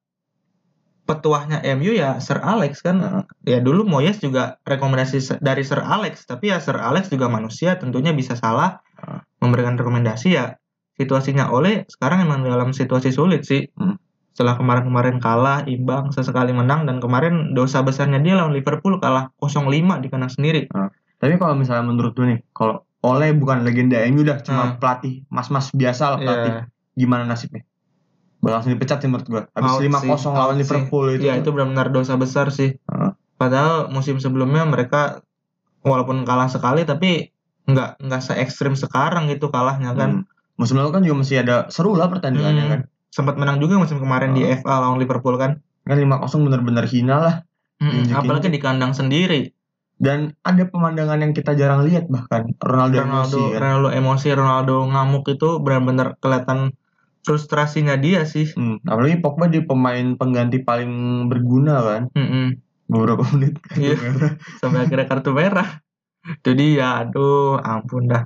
petuahnya 1.03 1.59
MU 1.75 1.91
ya 1.91 2.19
Sir 2.23 2.39
Alex 2.39 2.79
kan. 2.83 2.99
Heeh. 2.99 3.23
Ya 3.43 3.59
dulu 3.59 3.83
Moyes 3.83 4.19
juga 4.23 4.59
rekomendasi 4.63 5.39
dari 5.43 5.63
Sir 5.67 5.83
Alex, 5.83 6.23
tapi 6.27 6.51
ya 6.51 6.59
Sir 6.63 6.79
Alex 6.79 7.11
juga 7.11 7.27
manusia 7.27 7.75
tentunya 7.79 8.11
bisa 8.15 8.35
salah 8.39 8.79
Ah. 9.03 9.19
memberikan 9.43 9.75
rekomendasi 9.75 10.31
ya. 10.31 10.55
Situasinya 10.95 11.51
oleh 11.51 11.83
sekarang 11.91 12.23
emang 12.23 12.39
dalam 12.47 12.71
situasi 12.71 13.11
sulit 13.11 13.43
sih. 13.43 13.67
Hmm. 13.75 13.99
Setelah 14.33 14.57
kemarin-kemarin 14.57 15.21
kalah, 15.21 15.61
imbang, 15.69 16.09
sesekali 16.09 16.51
menang 16.51 16.89
dan 16.89 16.97
kemarin 16.97 17.53
dosa 17.53 17.85
besarnya 17.85 18.17
dia 18.17 18.33
lawan 18.33 18.51
Liverpool 18.51 18.97
kalah 18.97 19.29
0-5 19.37 20.01
di 20.01 20.09
kandang 20.09 20.33
sendiri. 20.33 20.65
Tapi 21.21 21.37
kalau 21.37 21.53
misalnya 21.53 21.85
menurut 21.85 22.17
lu 22.17 22.33
nih, 22.33 22.39
kalau 22.51 22.81
Ole 23.03 23.35
bukan 23.35 23.61
legenda 23.67 23.99
MU 24.09 24.23
dah, 24.23 24.39
cuma 24.41 24.73
Hmm. 24.73 24.75
pelatih 24.79 25.27
mas-mas 25.27 25.69
biasa 25.69 26.15
lah 26.15 26.19
pelatih. 26.19 26.51
Iya. 26.51 26.63
Gimana 26.95 27.23
nasibnya? 27.27 27.61
Bakal 28.39 28.53
langsung 28.59 28.73
dipecat 28.75 28.97
sih 28.99 29.07
menurut 29.11 29.27
gua. 29.27 29.41
Habis 29.55 29.71
Out 29.71 29.81
5-0 29.83 30.17
sih, 30.17 30.27
lawan 30.31 30.55
out 30.55 30.59
Liverpool 30.59 31.05
itu. 31.11 31.23
Iya, 31.27 31.33
itu 31.39 31.49
benar-benar 31.51 31.87
dosa 31.91 32.15
besar 32.15 32.47
sih. 32.49 32.75
Heeh. 32.75 33.11
Padahal 33.37 33.91
musim 33.91 34.17
sebelumnya 34.17 34.63
mereka 34.63 35.19
walaupun 35.83 36.23
kalah 36.23 36.47
sekali 36.47 36.87
tapi 36.87 37.27
nggak 37.67 37.99
nggak 38.03 38.21
se 38.23 38.33
ekstrim 38.39 38.73
sekarang 38.75 39.27
gitu 39.27 39.51
kalahnya 39.51 39.91
kan. 39.93 40.23
Hmm. 40.23 40.55
Musim 40.55 40.79
lalu 40.79 40.91
kan 40.95 41.01
juga 41.03 41.23
masih 41.23 41.43
ada 41.43 41.67
seru 41.69 41.95
lah 41.95 42.07
pertandingannya 42.07 42.63
Hmm. 42.63 42.71
kan. 42.71 42.81
Sempat 43.13 43.37
menang 43.37 43.61
juga 43.61 43.77
musim 43.77 44.01
kemarin 44.01 44.33
di 44.33 44.41
Oh. 44.41 44.49
FA 44.57 44.81
lawan 44.81 44.97
Liverpool 44.97 45.37
kan. 45.37 45.61
Kan 45.85 45.97
5-0 46.01 46.49
benar-benar 46.49 46.89
hina 46.89 47.15
lah. 47.21 47.35
Mm, 47.77 48.09
Injek-injek. 48.09 48.17
apalagi 48.17 48.49
di 48.49 48.57
kandang 48.57 48.97
sendiri. 48.97 49.53
Dan 49.93 50.33
ada 50.41 50.65
pemandangan 50.65 51.21
yang 51.21 51.31
kita 51.37 51.53
jarang 51.53 51.85
lihat 51.85 52.09
bahkan. 52.09 52.57
Ronaldo, 52.57 53.05
Ronaldo, 53.05 53.37
emosi 53.37 53.41
kan. 53.53 53.59
Ronaldo 53.61 53.89
emosi, 53.93 54.27
Ronaldo 54.33 54.75
ngamuk 54.89 55.25
itu 55.29 55.49
benar-benar 55.61 56.17
kelihatan 56.17 56.73
frustrasinya 57.21 57.95
dia 57.95 58.25
sih. 58.25 58.49
Hmm. 58.57 58.81
Apalagi 58.83 59.21
Pogba 59.21 59.45
di 59.45 59.61
pemain 59.61 60.17
pengganti 60.17 60.65
paling 60.65 60.91
berguna 61.29 61.85
kan. 61.85 62.01
Mm-mm. 62.17 62.57
Beberapa 62.89 63.23
menit. 63.31 63.61
Iya. 63.79 63.95
Sampai 64.57 64.89
akhirnya 64.89 65.05
kartu 65.05 65.31
merah. 65.31 65.79
Itu 66.23 66.51
dia, 66.57 67.03
aduh, 67.05 67.61
ampun 67.61 68.09
dah. 68.09 68.25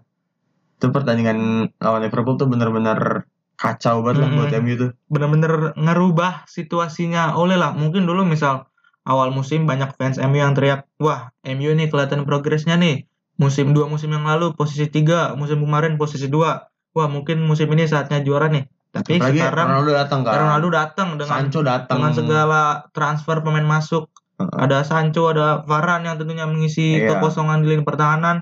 itu 0.78 0.94
pertandingan 0.94 1.74
lawan 1.82 2.06
Liverpool 2.06 2.38
tuh 2.38 2.46
benar-benar 2.46 3.26
kacau 3.58 4.06
banget 4.06 4.22
lah 4.22 4.30
Hmm. 4.30 4.38
buat 4.40 4.54
MU 4.56 4.74
tuh. 4.78 4.92
Bener-bener 5.08 5.52
ngerubah 5.74 6.46
situasinya 6.46 7.34
oleh 7.34 7.58
lah. 7.58 7.74
Mungkin 7.74 8.06
dulu 8.06 8.22
misal 8.24 8.70
awal 9.02 9.30
musim 9.30 9.66
banyak 9.66 9.92
fans 9.94 10.16
MU 10.18 10.38
yang 10.38 10.54
teriak, 10.54 10.86
wah 10.98 11.34
MU 11.42 11.74
nih 11.74 11.90
kelihatan 11.90 12.24
progresnya 12.24 12.78
nih. 12.78 13.10
Musim 13.36 13.70
dua 13.70 13.86
musim 13.86 14.10
yang 14.10 14.24
lalu 14.24 14.54
posisi 14.54 14.86
tiga, 14.88 15.34
musim 15.34 15.60
kemarin 15.60 15.94
posisi 15.96 16.26
dua. 16.26 16.70
Wah 16.92 17.06
mungkin 17.06 17.42
musim 17.42 17.70
ini 17.70 17.86
saatnya 17.86 18.22
juara 18.22 18.48
nih. 18.48 18.66
Tapi 18.88 19.18
Apalagi 19.18 19.38
sekarang 19.38 19.68
Ronaldo 19.68 19.92
datang 19.94 20.20
kan. 20.22 20.34
Ronaldo 20.38 20.68
datang 20.72 21.08
dengan 21.16 21.30
Sancho 21.30 21.60
datang. 21.62 21.96
dengan 21.98 22.12
segala 22.14 22.62
transfer 22.92 23.38
pemain 23.42 23.62
masuk. 23.64 24.10
Heeh. 24.38 24.58
Ada 24.58 24.82
Sancho, 24.82 25.30
ada 25.30 25.62
Varane 25.62 26.06
yang 26.06 26.18
tentunya 26.18 26.46
mengisi 26.46 26.98
Iya. 26.98 27.18
kekosongan 27.18 27.62
di 27.62 27.74
lini 27.74 27.82
pertahanan. 27.82 28.42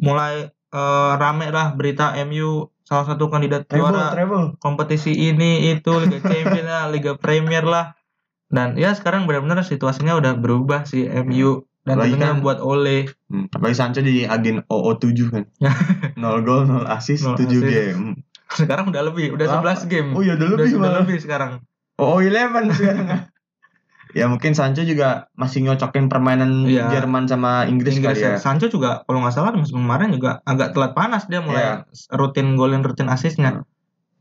Mulai 0.00 0.48
eh, 0.50 1.12
rame 1.14 1.48
lah 1.48 1.70
berita 1.72 2.18
MU 2.18 2.66
salah 2.84 3.04
satu 3.06 3.26
kandidat 3.26 3.64
Treble, 3.64 3.88
juara 3.88 4.12
treble. 4.12 4.44
kompetisi 4.58 5.10
ini 5.10 5.50
itu 5.70 5.90
Liga 5.98 6.20
Champions 6.22 6.64
lah, 6.64 6.84
Liga 6.86 7.12
Premier 7.14 7.64
lah. 7.64 7.96
Dan 8.46 8.76
ya 8.76 8.92
sekarang 8.92 9.24
benar-benar 9.24 9.60
situasinya 9.60 10.14
udah 10.14 10.32
berubah 10.34 10.84
sih 10.84 11.02
MU 11.08 11.64
dan 11.82 11.96
Apalagi 11.96 12.14
tentunya 12.14 12.28
kan- 12.30 12.40
buat 12.40 12.58
Ole. 12.60 12.98
Hmm. 13.26 13.48
Apalagi 13.50 13.74
Sancho 13.74 14.00
di 14.00 14.22
agen 14.22 14.62
OO7 14.64 15.02
kan. 15.26 15.44
0 16.16 16.40
gol, 16.40 16.62
0 16.64 16.84
assist, 16.86 17.24
Nol 17.24 17.34
7 17.34 17.44
assist. 17.44 17.64
game. 17.64 18.04
Sekarang 18.54 18.88
udah 18.88 19.02
lebih, 19.02 19.32
udah 19.32 19.46
Apa? 19.50 19.74
11 19.80 19.90
game. 19.90 20.08
Oh 20.12 20.20
iya 20.20 20.36
udah 20.36 20.46
udah 20.46 20.56
lebih 20.58 20.70
sudah 20.70 20.84
malah. 20.86 21.00
lebih 21.02 21.18
sekarang. 21.18 21.52
OO11 21.96 22.64
sekarang. 22.70 23.06
ya 24.14 24.30
mungkin 24.30 24.54
Sancho 24.54 24.82
juga 24.82 25.26
masih 25.34 25.60
nyocokin 25.60 26.06
permainan 26.06 26.64
Iya. 26.64 26.88
Jerman 26.88 27.26
sama 27.26 27.66
Inggris, 27.66 27.98
Inggris 27.98 28.18
kali 28.18 28.24
ya. 28.24 28.30
ya. 28.34 28.38
Sancho 28.38 28.66
juga 28.66 29.02
kalau 29.04 29.20
nggak 29.20 29.34
salah 29.34 29.50
musim 29.52 29.82
kemarin 29.82 30.14
juga 30.14 30.38
agak 30.42 30.72
telat 30.72 30.94
panas 30.94 31.26
dia 31.26 31.42
mulai 31.42 31.82
rutin 32.10 32.54
golin 32.54 32.80
rutin 32.80 33.10
asisnya. 33.10 33.66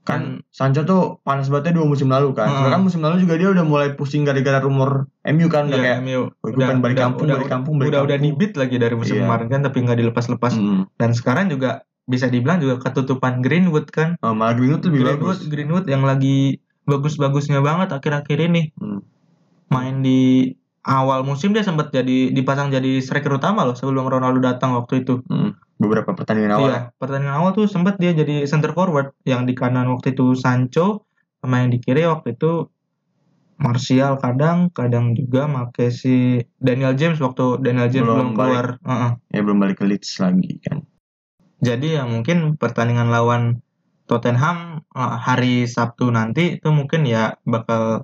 Kan 0.03 0.43
Sancho 0.51 0.83
tuh 0.83 1.23
panas 1.23 1.47
bangetnya 1.47 1.79
dua 1.79 1.87
musim 1.87 2.11
lalu 2.11 2.35
kan. 2.35 2.51
Hmm. 2.51 2.57
Sekarang 2.59 2.81
musim 2.83 2.99
lalu 2.99 3.23
juga 3.23 3.39
dia 3.39 3.49
udah 3.55 3.63
mulai 3.63 3.95
pusing 3.95 4.27
gara-gara 4.27 4.59
rumor 4.59 5.07
MU 5.23 5.47
kan 5.47 5.71
udah 5.71 5.79
Iya, 5.79 5.85
kayak 5.95 5.99
MU. 6.03 6.21
"Oh, 6.27 6.49
gue 6.51 6.59
pengen 6.59 6.83
balik 6.83 6.97
kampung, 6.99 7.23
udah, 7.23 7.35
balik 7.39 7.47
kampung, 7.47 7.73
balik 7.79 7.89
udah, 7.95 8.01
udah 8.03 8.17
kampung." 8.19 8.35
dibit 8.35 8.51
lagi 8.59 8.75
dari 8.75 8.95
musim 8.99 9.15
Iya. 9.15 9.23
kemarin 9.23 9.47
kan 9.47 9.61
tapi 9.63 9.77
nggak 9.79 9.97
dilepas-lepas. 10.03 10.53
Hmm. 10.59 10.91
Dan 10.99 11.15
sekarang 11.15 11.47
juga 11.47 11.87
bisa 12.03 12.27
dibilang 12.27 12.59
juga 12.59 12.83
ketutupan 12.83 13.39
Greenwood 13.39 13.87
kan. 13.95 14.19
Oh, 14.19 14.35
malah 14.35 14.59
Greenwood 14.59 14.83
lebih 14.83 15.07
Greenwood, 15.07 15.39
bagus. 15.39 15.47
Greenwood 15.47 15.85
yang 15.87 16.03
lagi 16.03 16.59
bagus-bagusnya 16.83 17.63
banget 17.63 17.95
akhir-akhir 17.95 18.37
ini. 18.43 18.75
Hmm. 18.75 18.99
Main 19.73 20.05
di 20.05 20.53
awal 20.83 21.23
musim 21.23 21.55
dia 21.55 21.63
sempat 21.63 21.95
jadi 21.95 22.29
dipasang 22.35 22.67
jadi 22.67 22.99
striker 22.99 23.39
utama 23.39 23.63
loh 23.63 23.73
sebelum 23.73 24.07
Ronaldo 24.07 24.43
datang 24.43 24.75
waktu 24.75 25.07
itu. 25.07 25.23
Hmm. 25.31 25.55
Beberapa 25.79 26.15
pertandingan 26.15 26.53
awal. 26.59 26.69
Iya, 26.69 26.79
pertandingan 26.95 27.35
awal 27.35 27.51
tuh 27.57 27.65
sempat 27.67 27.97
dia 27.97 28.13
jadi 28.13 28.45
center 28.47 28.71
forward 28.71 29.15
yang 29.27 29.49
di 29.49 29.57
kanan 29.57 29.89
waktu 29.91 30.15
itu 30.15 30.37
Sancho, 30.37 31.07
sama 31.43 31.65
yang 31.65 31.73
di 31.73 31.79
kiri 31.81 32.07
waktu 32.07 32.37
itu 32.39 32.71
Martial 33.63 34.19
kadang, 34.19 34.73
kadang 34.75 35.15
juga 35.15 35.47
make 35.47 35.87
si 35.93 36.41
Daniel 36.59 36.97
James 36.99 37.21
waktu 37.21 37.63
Daniel 37.63 37.87
James 37.87 38.09
Belum 38.09 38.33
belum, 38.33 38.35
keluar. 38.35 38.67
Heeh. 38.83 39.11
Ya 39.31 39.39
belum 39.45 39.57
balik 39.61 39.79
ke 39.79 39.85
Leeds 39.87 40.19
lagi 40.19 40.59
kan. 40.65 40.83
Jadi 41.63 41.95
ya 41.95 42.03
mungkin 42.03 42.59
pertandingan 42.59 43.07
lawan 43.07 43.63
Tottenham 44.03 44.83
eh, 44.83 45.15
hari 45.15 45.63
Sabtu 45.63 46.11
nanti 46.11 46.59
itu 46.59 46.69
mungkin 46.75 47.07
ya 47.07 47.39
bakal 47.47 48.03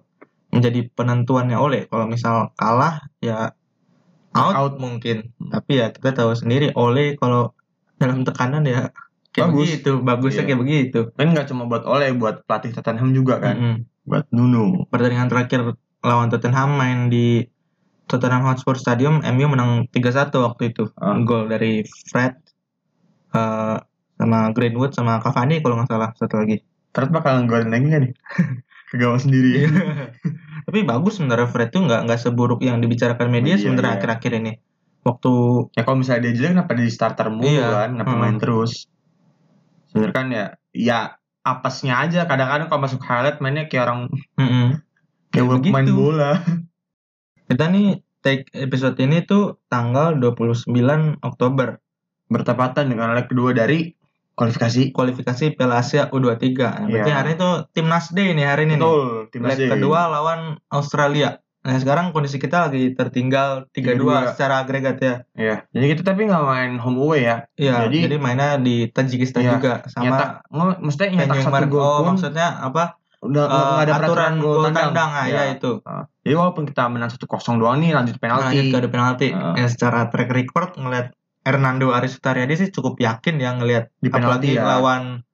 menjadi 0.49 0.89
penentuannya 0.93 1.57
Ole. 1.57 1.85
Kalau 1.87 2.05
misal 2.05 2.51
kalah 2.53 3.05
ya 3.21 3.53
out, 4.33 4.55
Out. 4.55 4.73
mungkin. 4.77 5.33
Tapi 5.37 5.71
ya 5.77 5.89
kita 5.89 6.13
tahu 6.13 6.33
sendiri 6.33 6.73
Ole 6.73 7.15
kalau 7.15 7.53
dalam 7.97 8.23
tekanan 8.23 8.63
ya 8.63 8.89
kayak 9.29 9.49
Bagus. 9.53 9.57
begitu, 9.69 9.91
bagusnya 10.01 10.41
Iya. 10.41 10.47
kayak 10.49 10.61
begitu. 10.61 10.99
Kan 11.13 11.27
nggak 11.31 11.47
cuma 11.47 11.63
buat 11.65 11.85
Ole, 11.85 12.09
buat 12.13 12.45
pelatih 12.45 12.73
Tottenham 12.73 13.13
juga 13.13 13.37
kan, 13.37 13.55
Mm-mm. 13.55 13.75
buat 14.05 14.25
Nuno. 14.33 14.89
Pertandingan 14.89 15.29
terakhir 15.29 15.59
lawan 16.01 16.29
Tottenham 16.29 16.73
main 16.73 16.99
di 17.07 17.45
Tottenham 18.09 18.41
Hotspur 18.41 18.73
Stadium, 18.73 19.21
MU 19.21 19.45
menang 19.45 19.85
3-1 19.93 20.41
waktu 20.41 20.73
itu. 20.73 20.89
Ah. 20.97 21.13
Gol 21.21 21.45
dari 21.45 21.85
Fred 22.09 22.33
eh, 23.29 23.77
sama 24.17 24.39
Greenwood 24.49 24.97
sama 24.97 25.21
Cavani 25.21 25.61
kalau 25.61 25.77
nggak 25.77 25.89
salah 25.89 26.09
satu 26.17 26.41
lagi. 26.41 26.57
Terus 26.89 27.09
bakal 27.13 27.45
nggolin 27.45 27.69
lagi 27.69 27.85
nggak 27.85 28.01
nih? 28.01 28.13
Ke 28.89 28.95
gawang 28.97 29.21
sendiri. 29.21 29.63
Iya. 29.63 29.69
Tapi 30.65 30.79
bagus 30.83 31.17
sebenarnya 31.17 31.45
Fred 31.45 31.69
tuh 31.69 31.85
nggak 31.85 32.01
nggak 32.05 32.19
seburuk 32.19 32.61
yang 32.61 32.77
dibicarakan 32.77 33.29
media 33.29 33.55
Iya, 33.55 33.63
sebenarnya 33.65 33.91
iya. 33.93 33.97
akhir-akhir 34.01 34.31
ini. 34.35 34.53
Waktu 34.99 35.31
ya 35.73 35.81
kalau 35.81 35.97
misalnya 35.97 36.21
dia 36.27 36.33
jelek 36.35 36.51
kenapa 36.53 36.71
di 36.73 36.85
starter 36.89 37.27
mulu 37.29 37.47
Iya. 37.47 37.67
kan 37.71 37.89
kenapa 37.95 38.13
Hmm. 38.13 38.21
main 38.21 38.37
terus 38.37 38.71
sebenarnya 39.89 40.13
kan 40.13 40.27
ya 40.29 40.45
ya 40.69 40.99
apesnya 41.41 41.93
aja 41.99 42.25
kadang-kadang 42.25 42.67
kalau 42.67 42.81
masuk 42.83 43.01
highlight 43.01 43.39
mainnya 43.39 43.65
kayak 43.65 43.89
orang 43.89 43.99
mm-mm. 44.35 44.83
kayak 45.31 45.45
Kayak 45.49 45.73
main 45.73 45.87
begitu. 45.87 45.97
bola 45.97 46.31
kita 47.47 47.65
nih 47.69 47.87
take 48.19 48.45
episode 48.53 48.99
ini 48.99 49.23
tuh 49.23 49.57
tanggal 49.65 50.13
29 50.13 50.69
Oktober 51.23 51.79
bertepatan 52.27 52.85
dengan 52.85 53.15
leg 53.15 53.25
kedua 53.25 53.55
dari 53.55 53.95
kualifikasi 54.39 54.81
kualifikasi 54.89 55.45
Piala 55.53 55.75
Asia 55.77 56.07
U23. 56.07 56.47
Nah, 56.55 56.87
berarti 56.87 57.11
Iya. 57.11 57.17
hari 57.17 57.31
itu 57.35 57.49
Timnas 57.69 58.07
Day 58.09 58.31
nih 58.31 58.47
hari 58.47 58.63
ini 58.63 58.75
betul 58.75 59.27
timnas 59.29 59.59
D. 59.59 59.67
kedua 59.67 60.07
lawan 60.07 60.39
Australia. 60.69 61.29
Nah, 61.59 61.75
sekarang 61.75 62.15
kondisi 62.15 62.39
kita 62.39 62.65
lagi 62.65 62.95
tertinggal 62.95 63.67
3-2 63.69 63.99
3-2. 64.23 64.31
secara 64.31 64.63
agregat 64.63 64.95
ya. 64.97 65.15
ya 65.35 65.55
jadi 65.69 65.85
kita 65.91 66.01
tapi 66.07 66.23
nggak 66.23 66.39
main 66.41 66.79
home 66.79 66.95
away 66.97 67.27
ya 67.27 67.43
Iya, 67.53 67.83
Jadi- 67.85 68.07
jadi, 68.07 68.15
mainnya 68.15 68.55
di 68.55 68.87
Tajikistan 68.87 69.43
Iya, 69.43 69.51
juga 69.53 69.83
sama 69.85 70.03
nyetak 70.07 70.29
maksudnya 70.79 71.07
nyetak 71.19 71.37
satu 71.43 71.67
gol 71.67 71.83
Oh, 71.83 71.99
pun 71.99 72.15
maksudnya 72.15 72.47
apa? 72.63 72.95
udah 73.19 73.43
Eh, 73.43 73.51
nggak 73.51 73.75
ada 73.75 73.91
aturan 73.91 73.99
peraturan 73.99 74.33
gol 74.39 74.63
tandang, 74.71 75.09
ah, 75.11 75.25
Iya. 75.27 75.35
ya 75.35 75.43
itu. 75.51 75.71
Ah, 75.83 76.07
jadi 76.23 76.35
walaupun 76.39 76.63
kita 76.63 76.87
menang 76.87 77.11
1-0 77.11 77.27
doang 77.59 77.75
nih 77.77 77.91
lanjut 77.91 78.15
penalti 78.15 78.55
Lanjut 78.55 78.65
ke 78.65 78.77
adu 78.79 78.89
penalti. 78.89 79.27
Ah. 79.29 79.51
Ya, 79.59 79.67
secara 79.67 80.07
track 80.07 80.31
record 80.31 80.79
ngelihat 80.79 81.11
Hernando 81.49 81.89
Aris 81.89 82.13
Sutaryadi 82.13 82.53
sih 82.55 82.69
cukup 82.69 82.95
yakin 82.97 83.41
ya 83.41 83.57
ngelihat 83.57 83.89
di 83.97 84.07
penalti 84.07 84.53
ya 84.53 84.61
lawan 84.61 85.25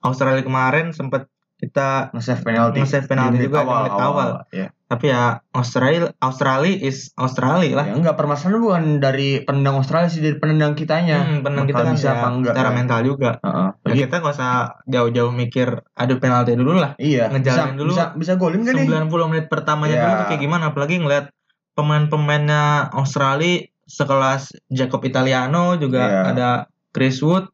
Australia 0.00 0.44
kemarin 0.44 0.92
sempat 0.92 1.32
kita 1.56 2.10
nge-save 2.10 2.42
penalti 2.42 2.82
Nge-save 2.82 3.06
penalti 3.06 3.38
menit 3.38 3.48
juga 3.48 3.62
di 3.62 3.70
menit 3.70 3.94
awal. 3.94 4.28
ya 4.50 4.68
tapi 4.92 5.08
ya 5.08 5.40
Australia 5.56 6.12
Australia 6.20 6.76
is 6.76 7.16
Australia 7.16 7.80
lah. 7.80 7.88
Ya 7.88 7.96
enggak 7.96 8.12
permasalahan 8.12 8.60
bukan 8.60 8.84
dari 9.00 9.40
penendang 9.40 9.80
Australia 9.80 10.12
sih 10.12 10.20
dari 10.20 10.36
penendang 10.36 10.76
kitanya. 10.76 11.24
Hmm, 11.24 11.40
penendang 11.40 11.64
kita 11.64 11.80
kan 11.80 11.94
bisa 11.96 12.08
ya, 12.12 12.14
apa 12.20 12.28
enggak, 12.28 12.52
secara 12.52 12.68
kan? 12.68 12.76
mental 12.76 13.00
juga. 13.00 13.30
Heeh. 13.40 13.68
Ya, 13.72 13.88
Jadi, 13.88 13.98
kita 14.04 14.14
nggak 14.20 14.34
usah 14.36 14.52
jauh-jauh 14.84 15.32
mikir 15.32 15.68
adu 15.96 16.14
penalti 16.20 16.52
dulu 16.52 16.76
lah. 16.76 16.92
iya, 17.00 17.32
ngejalanin 17.32 17.72
bisa, 17.72 17.80
dulu 17.80 17.88
bisa 17.88 18.04
bisa 18.20 18.32
golin 18.36 18.68
kan 18.68 18.74
nih? 18.76 18.84
90 18.84 19.30
menit 19.32 19.46
pertamanya 19.48 19.96
Ya. 19.96 20.02
dulu 20.04 20.12
tuh 20.12 20.26
kayak 20.28 20.42
gimana 20.44 20.64
apalagi 20.68 20.94
ngeliat 21.00 21.26
pemain-pemainnya 21.72 22.92
Australia 22.92 23.64
sekelas 23.84 24.54
Jacob 24.68 25.02
Italiano 25.02 25.74
juga 25.76 26.02
Iya. 26.02 26.22
ada 26.30 26.48
Chris 26.90 27.18
Wood 27.20 27.50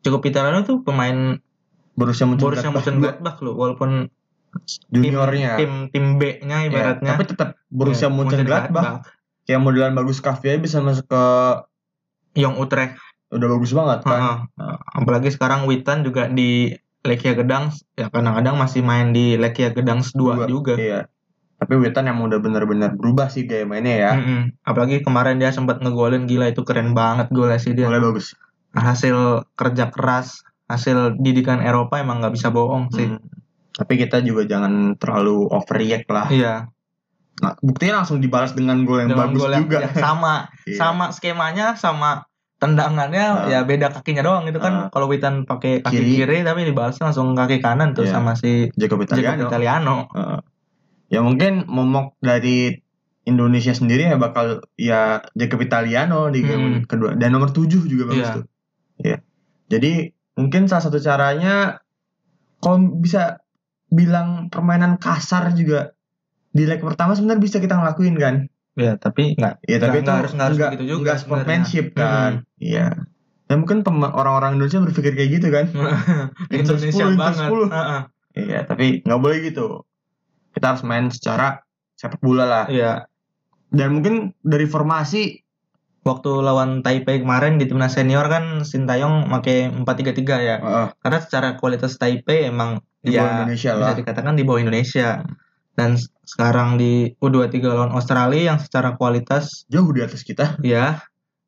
Jacob 0.00 0.24
Italiano 0.24 0.64
tuh 0.64 0.80
pemain 0.80 1.36
Borussia 1.94 2.24
Mönchengladbach 2.24 3.38
loh 3.44 3.54
walaupun 3.54 4.08
juniornya. 4.90 5.60
tim 5.60 5.92
tim 5.92 6.16
B-nya 6.18 6.64
Ya, 6.64 6.68
ibaratnya 6.72 7.10
tapi 7.14 7.24
tetap 7.28 7.48
Borussia 7.68 8.08
Ya, 8.08 8.14
Mönchengladbach 8.14 9.06
kayak 9.44 9.60
modelan 9.60 9.94
bagus 9.94 10.18
Kavia 10.18 10.56
bisa 10.56 10.80
masuk 10.80 11.06
ke 11.06 11.24
Young 12.38 12.56
Utrecht 12.56 12.98
udah 13.30 13.46
bagus 13.46 13.70
banget 13.70 14.02
kan. 14.02 14.42
Heeh. 14.58 14.76
apalagi 14.98 15.30
sekarang 15.30 15.70
Witan 15.70 16.02
juga 16.02 16.26
di 16.26 16.74
Lekia 17.00 17.32
Gedang 17.32 17.70
ya 17.94 18.10
kadang-kadang 18.10 18.58
masih 18.58 18.82
main 18.82 19.14
di 19.14 19.38
Lekia 19.38 19.70
Gedang 19.70 20.02
2 20.02 20.12
Dua, 20.12 20.46
juga 20.46 20.74
Iya. 20.74 21.00
Tapi 21.60 21.76
Witan 21.76 22.04
emang 22.06 22.26
udah 22.26 22.38
benar-benar 22.38 22.90
berubah 22.92 23.28
sih 23.28 23.44
gaya 23.44 23.62
mainnya 23.62 23.94
ya. 23.94 24.10
Mm-mm. 24.14 24.40
apalagi 24.62 25.00
kemarin 25.00 25.36
dia 25.36 25.50
sempat 25.50 25.78
ngegolin 25.78 26.24
gila 26.24 26.48
itu 26.48 26.62
keren 26.62 26.90
banget 26.90 27.28
golnya 27.28 27.56
sih 27.56 27.70
dia 27.70 27.84
Mulai 27.84 28.00
bagus. 28.02 28.32
hasil 28.72 29.16
kerja 29.52 29.88
keras 29.88 30.40
hasil 30.66 31.16
didikan 31.16 31.60
Eropa 31.60 31.98
emang 31.98 32.18
nggak 32.18 32.32
bisa 32.32 32.48
bohong 32.48 32.88
sih 32.90 33.06
Hmm. 33.06 33.20
Tapi 33.72 33.96
kita 33.96 34.20
juga 34.20 34.44
jangan 34.44 34.72
terlalu 34.94 35.48
overreact 35.48 36.08
lah. 36.08 36.26
iya 36.28 36.68
Nah, 37.38 37.56
buktinya 37.58 37.98
langsung 37.98 38.18
dibalas 38.18 38.52
dengan 38.52 38.84
gol 38.84 39.00
yang 39.00 39.08
dengan 39.08 39.20
bagus 39.26 39.38
gol 39.38 39.50
yang 39.50 39.64
juga. 39.64 39.78
yang 39.82 39.94
sama 39.94 40.34
Iya. 40.66 40.76
sama 40.76 41.04
skemanya 41.08 41.66
sama 41.74 42.10
tendangannya 42.58 43.24
Ah. 43.26 43.48
ya 43.48 43.60
beda 43.62 43.88
kakinya 43.90 44.20
doang 44.22 44.44
itu 44.44 44.56
kan 44.56 44.72
Ah. 44.76 44.86
kalau 44.88 45.06
Witan 45.06 45.42
pakai 45.42 45.80
kaki 45.80 45.92
Kiri. 45.94 46.12
kiri, 46.18 46.38
tapi 46.42 46.62
dibalasnya 46.62 47.08
langsung 47.08 47.32
kaki 47.32 47.58
kanan 47.58 47.90
tuh 47.90 48.04
Iya. 48.04 48.12
sama 48.12 48.32
si 48.34 48.68
Jacob 48.74 49.00
Jacob 49.00 49.08
Italiano. 49.08 49.44
Italiano 49.46 49.96
Heeh. 50.10 50.38
Ya 51.10 51.20
mungkin 51.20 51.66
momok 51.66 52.16
dari 52.18 52.78
Indonesia 53.22 53.70
sendiri 53.70 54.06
ya 54.06 54.16
bakal 54.16 54.64
ya 54.74 55.20
Jacob 55.32 55.60
Italiano 55.60 56.26
di 56.28 56.40
game 56.40 56.80
Hmm. 56.80 56.86
kedua 56.86 57.12
dan 57.12 57.30
nomor 57.30 57.50
7 57.50 57.84
juga 57.84 58.08
bagus 58.08 58.24
Iya. 58.24 58.34
tuh. 58.34 58.44
Ya. 58.98 59.16
Jadi 59.68 59.92
mungkin 60.34 60.66
salah 60.66 60.82
satu 60.82 60.98
caranya 60.98 61.84
kalau 62.58 62.78
bisa 62.96 63.42
bilang 63.86 64.48
permainan 64.48 64.96
kasar 64.96 65.50
juga 65.52 65.92
di 66.48 66.62
leg 66.62 66.78
pertama 66.78 67.12
sebenarnya 67.12 67.40
bisa 67.40 67.56
kita 67.58 67.74
ngelakuin 67.74 68.16
kan. 68.16 68.36
ya 68.72 68.94
tapi 68.96 69.34
nggak 69.34 69.66
Ya 69.66 69.76
tapi 69.76 69.98
itu 69.98 70.06
nggak 70.06 70.16
harus 70.16 70.32
nggak 70.32 70.46
harus 70.46 70.56
nggak- 70.56 70.72
begitu 70.72 70.86
juga 70.88 71.12
sportsmanship 71.14 71.86
sebenarnya. 71.90 72.06
kan. 72.06 72.32
Iya. 72.56 72.86
Dan 73.44 73.56
mungkin 73.58 73.78
orang-orang 73.84 74.50
Indonesia 74.54 74.78
berpikir 74.80 75.12
kayak 75.12 75.30
gitu 75.36 75.48
kan. 75.50 75.66
Indonesia 76.54 76.88
10, 76.88 77.12
Inter 77.12 77.18
banget 77.18 77.36
10. 77.44 77.66
Heeh. 77.68 78.00
Iya, 78.40 78.58
tapi 78.64 78.86
nggak 79.02 79.20
boleh 79.20 79.38
gitu. 79.42 79.66
Kita 80.50 80.74
harus 80.74 80.82
main 80.82 81.08
secara 81.10 81.60
sepak 81.94 82.20
bola 82.22 82.44
lah. 82.46 82.64
Iya 82.66 83.06
Dan 83.70 83.94
mungkin 83.98 84.34
dari 84.42 84.66
formasi 84.66 85.38
waktu 86.02 86.30
lawan 86.42 86.80
Taipei 86.82 87.22
kemarin 87.22 87.60
di 87.60 87.68
timnas 87.68 87.94
senior 87.94 88.26
kan 88.26 88.64
Sintayong 88.64 89.28
pakai 89.30 89.68
4-3-3 89.84 90.40
ya 90.42 90.56
Heeh. 90.58 90.86
karena 90.96 91.18
secara 91.20 91.48
kualitas 91.60 92.00
Taipei 92.00 92.48
emang 92.48 92.80
Di 93.04 93.14
bawah 93.14 93.30
ya 93.30 93.36
Indonesia 93.44 93.70
bisa 93.76 93.84
lah. 93.92 93.96
dikatakan 93.96 94.34
di 94.34 94.42
bawah 94.42 94.60
Indonesia 94.64 95.22
dan 95.78 95.96
sekarang 96.26 96.76
di 96.76 97.08
U23 97.16 97.62
lawan 97.64 97.92
Australia 97.96 98.52
yang 98.52 98.58
secara 98.60 98.98
kualitas 99.00 99.64
jauh 99.72 99.88
di 99.94 100.04
atas 100.04 100.20
kita. 100.26 100.60
ya 100.60 101.00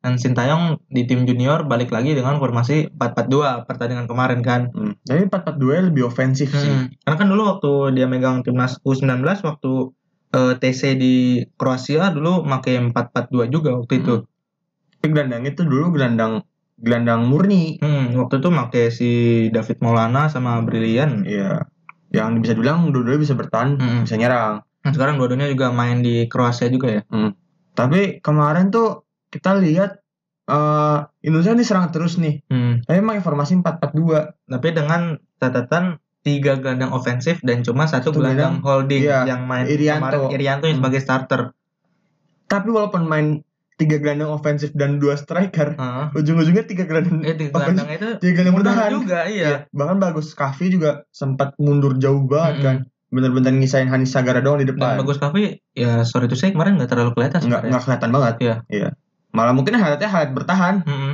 dan 0.03 0.19
Sintayong 0.19 0.83
di 0.85 1.07
tim 1.07 1.23
junior 1.23 1.63
balik 1.63 1.87
lagi 1.89 2.11
dengan 2.11 2.35
formasi 2.35 2.91
4-4-2 2.91 3.63
pertandingan 3.63 4.05
kemarin 4.05 4.43
kan 4.43 4.67
Hmm. 4.69 4.99
Tapi 4.99 5.25
4-4-2 5.25 5.87
lebih 5.89 6.03
ofensif 6.05 6.51
sih. 6.51 6.67
Hmm. 6.67 6.91
karena 6.99 7.15
kan 7.15 7.27
dulu 7.27 7.43
waktu 7.47 7.71
dia 7.95 8.05
megang 8.05 8.43
timnas 8.43 8.83
U19 8.83 9.23
waktu 9.23 9.71
eh, 10.29 10.53
TC 10.57 10.81
di 10.93 11.15
Kroasia 11.55 12.11
dulu 12.11 12.43
pakai 12.43 12.83
4-4-2 12.83 13.47
juga 13.47 13.73
waktu 13.73 13.93
itu 13.97 14.15
Tapi 14.93 15.07
gelandang 15.09 15.43
itu 15.43 15.61
dulu 15.63 15.91
gelandang 15.91 16.43
gelandang 16.73 17.23
murni. 17.23 17.79
Hmm, 17.79 18.11
waktu 18.13 18.39
itu 18.39 18.49
pakai 18.49 18.85
si 18.89 19.11
David 19.49 19.79
Maulana 19.79 20.27
sama 20.27 20.59
Brilian 20.59 21.23
Iya. 21.23 21.63
Yang 22.11 22.29
bisa 22.39 22.51
dibilang 22.53 22.91
dua-duanya 22.91 23.21
bisa 23.21 23.33
bertahan, 23.33 23.79
Hmm. 23.79 24.03
bisa 24.03 24.15
nyerang. 24.15 24.61
Nah, 24.83 24.91
sekarang 24.91 25.15
dua-duanya 25.15 25.47
juga 25.47 25.71
main 25.71 25.99
di 25.99 26.27
Kroasia 26.27 26.67
juga 26.67 26.91
ya. 26.91 27.01
Tapi 27.71 28.19
kemarin 28.19 28.67
tuh 28.67 29.07
kita 29.33 29.57
lihat 29.57 29.97
eh 30.43 30.97
Indonesia 31.21 31.51
ini 31.51 31.63
serang 31.63 31.89
terus 31.89 32.15
nih. 32.15 32.45
Hmm. 32.45 32.79
Tapi 32.79 32.97
emang 32.99 33.15
informasi 33.15 33.57
4-4-2. 33.57 34.45
Tapi 34.45 34.67
dengan 34.69 35.01
catatan 35.37 35.97
tiga 36.19 36.55
gelandang 36.55 36.91
ofensif 36.91 37.41
dan 37.41 37.59
cuma 37.61 37.83
satu, 37.83 38.11
gelandang 38.11 38.61
holding 38.61 39.03
iya, 39.03 39.25
yang 39.25 39.43
main 39.43 39.65
Irianto. 39.65 40.07
kemarin 40.21 40.31
Irianto 40.31 40.65
yang 40.65 40.77
Hmm. 40.77 40.81
sebagai 40.81 41.01
starter. 41.01 41.41
Tapi 42.45 42.67
walaupun 42.69 43.03
main 43.03 43.27
tiga 43.73 43.97
gelandang 43.97 44.29
ofensif 44.29 44.69
dan 44.71 44.95
dua 44.97 45.15
striker, 45.15 45.73
Heeh. 45.73 46.05
ujung-ujungnya 46.13 46.63
tiga 46.63 46.85
gelandang 46.85 47.23
Eh, 47.23 47.33
tiga 47.33 47.51
ofensif, 47.51 47.67
gelandang 47.75 47.89
itu 47.91 48.07
tiga 48.21 48.33
gelandang 48.37 48.55
bertahan. 48.61 48.91
juga 48.93 49.19
iya. 49.25 49.43
Iya, 49.43 49.57
bahkan 49.71 49.97
bagus 49.97 50.31
Kavi 50.31 50.65
juga 50.69 50.91
sempat 51.09 51.57
mundur 51.57 51.97
jauh 51.97 52.23
banget 52.23 52.53
Mm-mm. 52.53 52.63
kan. 52.63 52.77
Bener-bener 53.09 53.51
ngisain 53.53 53.85
Hanis 53.85 54.09
Sagara 54.09 54.39
doang 54.39 54.57
di 54.57 54.65
Dan 54.65 54.75
depan. 54.75 54.95
bagus 54.97 55.17
Kavi 55.17 55.43
ya 55.71 56.03
sorry 56.03 56.25
to 56.25 56.35
say 56.35 56.49
kemarin 56.49 56.75
nggak 56.75 56.87
terlalu 56.87 57.11
kelihatan 57.13 57.39
nggak 57.43 57.61
nggak 57.65 57.81
kelihatan 57.81 58.09
banget. 58.11 58.35
Iya. 58.69 58.87
Malah 59.33 59.51
mungkin 59.51 59.73
highlightnya 59.73 60.07
highlight 60.07 60.31
bertahan. 60.31 60.75
Mm-mm. 60.83 61.13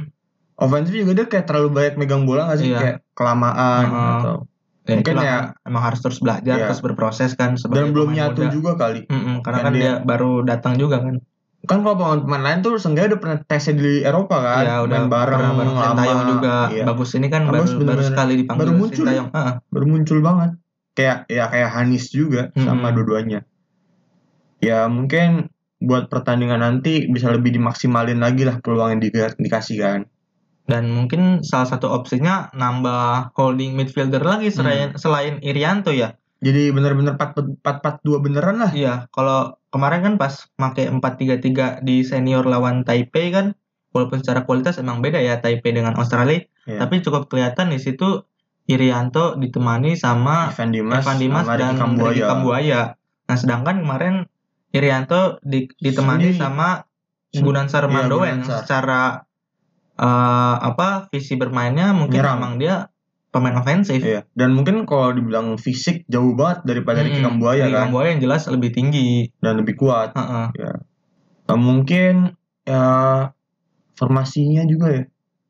Ofensif 0.55 0.91
juga 0.93 1.11
dia 1.13 1.25
kayak 1.25 1.45
terlalu 1.45 1.69
banyak 1.71 1.95
megang 1.95 2.23
bola 2.23 2.45
nggak 2.45 2.59
sih? 2.59 2.67
Iya. 2.67 2.77
Kayak 2.77 2.97
kelamaan 3.13 3.85
Heeh. 3.85 4.13
atau 4.17 4.35
Ya, 4.81 4.97
Mungkin 4.97 5.15
ya- 5.15 5.53
emang 5.63 5.83
harus 5.83 6.01
terus 6.01 6.17
belajar, 6.17 6.55
Iya. 6.55 6.65
terus 6.65 6.81
berproses 6.81 7.31
kan 7.33 7.53
sebagai 7.53 7.79
dan 7.79 7.93
belum 7.93 8.09
nyatu 8.09 8.41
muda. 8.41 8.49
juga 8.49 8.71
kali. 8.75 9.05
Mm-mm, 9.05 9.39
karena 9.39 9.57
Kan 9.59 9.63
kan 9.63 9.73
dia, 9.73 9.81
dia- 9.85 9.99
baru 10.01 10.31
datang 10.41 10.73
juga 10.75 10.97
kan. 10.99 11.21
kan 11.61 11.77
kalau 11.77 11.93
pemain-pemain 11.93 12.39
lain 12.41 12.59
tuh 12.59 12.73
seenggaknya 12.75 13.13
udah 13.13 13.21
pernah 13.21 13.37
tesnya 13.43 13.75
di 13.75 14.01
Eropa 14.01 14.39
kan 14.39 14.63
ya 14.63 14.75
udah 14.79 14.95
main 14.97 15.11
bareng 15.11 15.41
bareng 15.51 15.75
lama 15.75 15.91
Sintayong 15.91 16.23
juga 16.29 16.55
iya. 16.71 16.83
bagus 16.87 17.09
ini 17.13 17.27
kan 17.27 17.41
Bagus, 17.45 17.69
baru 17.69 17.83
baru 17.85 18.01
sekali 18.01 18.33
dipanggil 18.33 18.61
Baru 18.63 18.71
muncul. 18.73 18.95
Sintayong 18.97 19.29
Heeh. 19.29 19.53
baru 19.67 19.85
muncul 19.85 20.17
banget 20.19 20.49
kayak 20.95 21.17
ya 21.27 21.45
kayak 21.45 21.69
Hanis 21.69 22.05
juga 22.09 22.41
sama 22.55 22.73
Mm-mm. 22.81 22.95
dua-duanya 22.95 23.39
ya 24.59 24.87
mungkin 24.87 25.51
buat 25.79 26.11
pertandingan 26.11 26.59
nanti 26.59 27.07
bisa 27.07 27.31
lebih 27.31 27.55
dimaksimalin 27.55 28.19
lagi 28.19 28.43
lah 28.43 28.59
peluang 28.59 28.99
yang 28.99 29.01
di- 29.01 29.11
dikasih 29.15 29.77
kan 29.79 30.01
dan 30.69 30.91
mungkin 30.91 31.41
salah 31.41 31.65
satu 31.65 31.89
opsinya 31.89 32.51
nambah 32.53 33.33
holding 33.33 33.73
midfielder 33.73 34.21
lagi 34.21 34.51
selain 34.51 34.93
Hmm. 34.93 34.99
selain 34.99 35.33
Irianto 35.39 35.89
ya 35.89 36.13
jadi 36.39 36.71
bener-bener 36.71 37.19
4-4-2 37.19 38.23
beneran 38.23 38.63
lah 38.63 38.71
Iya, 38.71 39.11
kalau 39.11 39.59
kemarin 39.71 39.99
kan 40.01 40.13
pas 40.15 40.47
pakai 40.55 40.87
4-3-3 40.87 41.83
di 41.83 42.03
senior 42.03 42.47
lawan 42.47 42.87
Taipei 42.87 43.27
kan 43.27 43.59
walaupun 43.91 44.23
secara 44.23 44.47
kualitas 44.47 44.79
emang 44.79 45.03
beda 45.03 45.19
ya 45.19 45.43
Taipei 45.43 45.75
dengan 45.75 45.99
Australia, 45.99 46.39
Iya. 46.63 46.79
tapi 46.79 47.01
cukup 47.01 47.27
kelihatan 47.27 47.73
di 47.73 47.79
situ 47.81 48.23
Irianto 48.63 49.35
ditemani 49.35 49.97
sama 49.97 50.53
Evan 50.53 50.69
Dimas, 50.69 51.01
Evan 51.01 51.17
Dimas 51.17 51.43
sama 51.43 51.57
dan 51.57 51.73
Kambuaya. 51.75 52.23
Kambuaya. 52.29 52.81
Nah, 53.25 53.35
sedangkan 53.35 53.81
kemarin 53.81 54.15
Irianto 54.69 55.41
di- 55.41 55.69
ditemani 55.71 56.29
Sendiri. 56.29 56.39
sama 56.39 56.85
Gunansar 57.29 57.85
iya, 57.85 57.91
Mandoen 57.91 58.41
Gunansar. 58.41 58.59
secara 58.63 59.01
eh, 59.95 60.55
apa 60.59 61.09
visi 61.09 61.35
bermainnya 61.35 61.91
mungkin 61.91 62.19
Menyerang. 62.19 62.37
memang 62.39 62.53
dia 62.55 62.75
pemain 63.29 63.53
ofensif. 63.55 63.99
Iya. 63.99 64.25
Dan 64.31 64.53
mungkin 64.53 64.83
kalau 64.83 65.11
dibilang 65.11 65.53
fisik 65.55 66.07
jauh 66.07 66.33
banget 66.33 66.65
daripada 66.65 67.01
Ricky 67.01 67.19
Mm-mm. 67.19 67.37
Kambuaya 67.37 67.63
Ricky 67.63 67.75
kan 67.75 67.81
Kambuaya 67.85 68.07
yang 68.09 68.21
jelas 68.23 68.41
lebih 68.47 68.69
tinggi. 68.71 69.29
dan 69.37 69.53
lebih 69.55 69.75
kuat. 69.75 70.17
Heeh. 70.17 70.47
Nah, 71.45 71.57
mungkin 71.57 72.33
ya 72.63 72.85
formasinya 73.93 74.63
juga 74.63 74.87
ya. 74.91 75.03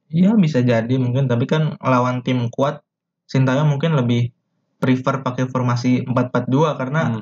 Iya 0.09 0.31
bisa 0.35 0.59
jadi 0.59 0.95
mungkin 0.95 1.29
tapi 1.29 1.45
kan 1.45 1.77
lawan 1.77 2.19
tim 2.19 2.49
kuat 2.49 2.81
Sintayong 3.23 3.69
mungkin 3.69 3.93
lebih 3.93 4.33
prefer 4.75 5.21
pakai 5.21 5.45
formasi 5.45 6.01
4-4-2 6.03 6.73
karena 6.73 7.01
Hmm. 7.05 7.21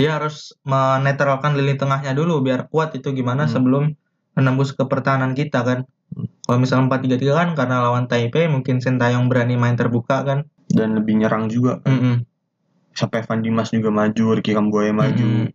Dia 0.00 0.16
harus 0.16 0.56
menetralkan 0.64 1.52
lini 1.52 1.76
tengahnya 1.76 2.16
dulu 2.16 2.40
biar 2.40 2.72
kuat 2.72 2.96
itu 2.96 3.12
gimana 3.12 3.44
Hmm. 3.44 3.52
sebelum 3.52 3.84
menembus 4.32 4.72
ke 4.72 4.88
pertahanan 4.88 5.36
kita 5.36 5.60
kan. 5.60 5.78
Hmm. 6.16 6.26
Kalau 6.48 6.58
misalnya 6.58 6.88
4-3-3 6.88 7.36
kan 7.36 7.48
karena 7.52 7.84
lawan 7.84 8.08
Taipei 8.08 8.48
mungkin 8.48 8.80
Sintayong 8.80 9.28
berani 9.28 9.60
main 9.60 9.76
terbuka 9.76 10.24
kan. 10.24 10.48
Dan 10.70 10.96
lebih 10.96 11.18
nyerang 11.18 11.50
juga. 11.50 11.82
Mm-mm. 11.82 12.22
Sampai 12.94 13.26
Evan 13.26 13.42
Dimas 13.42 13.70
juga 13.70 13.90
maju, 13.90 14.38
Ricky 14.38 14.54
Kambuaya 14.54 14.94
maju. 14.94 15.22
Mm-mm. 15.22 15.50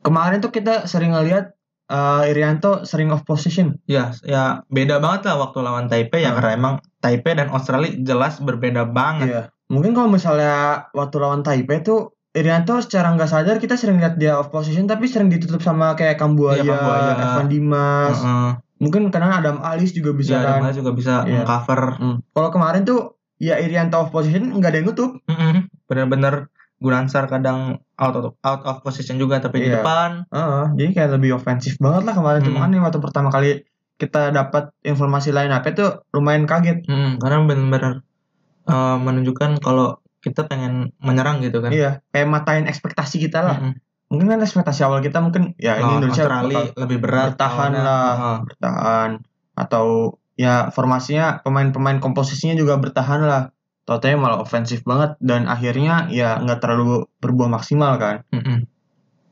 Kemarin 0.00 0.40
tuh 0.40 0.48
kita 0.48 0.88
sering 0.88 1.12
ngeliat 1.12 1.52
eh, 1.90 2.30
Irianto 2.32 2.86
sering 2.88 3.12
off 3.12 3.26
position. 3.26 3.76
Ya, 3.84 4.14
ya 4.24 4.62
beda 4.68 4.96
banget 4.96 5.28
lah 5.28 5.42
waktu 5.44 5.58
lawan 5.60 5.90
Taipei 5.90 6.22
ya 6.24 6.32
Hmm. 6.32 6.36
karena 6.40 6.50
emang 6.56 6.74
Taipei 7.00 7.34
dan 7.36 7.50
Australia 7.50 7.92
jelas 8.00 8.40
berbeda 8.40 8.88
banget. 8.88 9.28
Iya. 9.28 9.42
Mungkin 9.68 9.92
kalau 9.92 10.08
misalnya 10.08 10.86
waktu 10.96 11.16
lawan 11.20 11.42
Taipei 11.42 11.82
tuh 11.82 12.16
Irianto 12.30 12.78
secara 12.78 13.10
nggak 13.10 13.26
sadar 13.26 13.56
kita 13.58 13.74
sering 13.74 13.98
lihat 13.98 14.14
dia 14.14 14.38
off 14.38 14.54
position 14.54 14.86
tapi 14.86 15.10
sering 15.10 15.26
ditutup 15.26 15.58
sama 15.58 15.98
kayak 15.98 16.14
Kambuaya, 16.14 16.62
Iya, 16.62 16.70
Kambuaya. 16.70 17.12
Evan 17.18 17.48
Dimas. 17.50 18.16
Heeh. 18.16 18.50
Mungkin 18.80 19.10
karena 19.10 19.42
Adam 19.42 19.58
Alis 19.60 19.90
juga 19.90 20.14
bisa 20.14 20.38
Bisa 20.38 20.46
kan. 20.46 20.62
Iya, 20.62 20.72
juga 20.72 20.90
bisa 20.94 21.12
Iya. 21.26 21.42
mengcover 21.42 21.80
Hmm. 21.98 22.16
Kalau 22.30 22.50
kemarin 22.50 22.86
tuh 22.86 23.18
ya 23.36 23.58
Irianto 23.58 23.98
off 23.98 24.14
position 24.14 24.54
nggak 24.54 24.70
ada 24.70 24.78
yang 24.78 24.88
nutup. 24.88 25.10
Mm-mm. 25.26 25.66
Bener-bener 25.84 26.34
Gunansar 26.80 27.28
kadang 27.28 27.76
out 27.94 28.14
of, 28.16 28.32
out 28.40 28.62
of 28.64 28.80
position 28.80 29.18
juga 29.18 29.36
tapi 29.36 29.60
di 29.60 29.68
Iya. 29.68 29.82
depan. 29.82 30.24
Heeh, 30.30 30.64
jadi 30.78 30.90
kayak 30.94 31.10
lebih 31.18 31.36
ofensif 31.36 31.76
banget 31.76 32.06
lah 32.06 32.14
kemarin. 32.14 32.40
Cuma 32.40 32.62
Hmm. 32.62 32.72
kan 32.72 32.88
waktu 32.88 32.98
pertama 33.02 33.28
kali 33.28 33.50
kita 33.98 34.32
dapat 34.32 34.72
informasi 34.80 35.28
lain 35.28 35.52
apa 35.52 35.66
itu 35.68 35.84
lumayan 36.10 36.48
kaget. 36.48 36.88
Mm, 36.88 37.20
karena 37.20 37.36
bener-bener 37.44 37.92
uh, 38.64 38.96
menunjukkan 38.96 39.60
kalau 39.60 39.99
kita 40.20 40.46
pengen 40.46 40.92
menyerang 41.00 41.40
gitu 41.40 41.64
kan. 41.64 41.72
Iya, 41.72 42.04
kayak 42.12 42.28
matain 42.28 42.64
ekspektasi 42.68 43.16
kita 43.20 43.40
lah. 43.40 43.56
Mm-mm. 43.60 43.74
Mungkin 44.10 44.26
kan 44.26 44.40
ekspektasi 44.42 44.80
awal 44.84 45.00
kita 45.00 45.22
mungkin 45.22 45.54
ya 45.56 45.78
ini 45.78 45.86
Lawan 45.86 45.98
Indonesia 46.02 46.24
Australia 46.26 46.56
bakal 46.58 46.80
lebih 46.82 46.98
berat 46.98 47.26
bertahan 47.32 47.72
lah. 47.72 48.10
Heeh. 48.10 48.38
bertahan 48.52 49.10
atau 49.54 49.86
ya 50.34 50.54
formasinya 50.74 51.40
pemain-pemain 51.40 51.98
komposisinya 52.02 52.58
juga 52.58 52.76
bertahan 52.76 53.20
lah. 53.22 53.42
Totalnya 53.88 54.18
malah 54.20 54.38
ofensif 54.44 54.84
banget 54.86 55.16
dan 55.18 55.48
akhirnya 55.50 56.06
ya 56.12 56.38
nggak 56.38 56.60
terlalu 56.62 57.08
berbuah 57.18 57.48
maksimal 57.48 57.96
kan. 57.96 58.26
Mm-mm. 58.34 58.66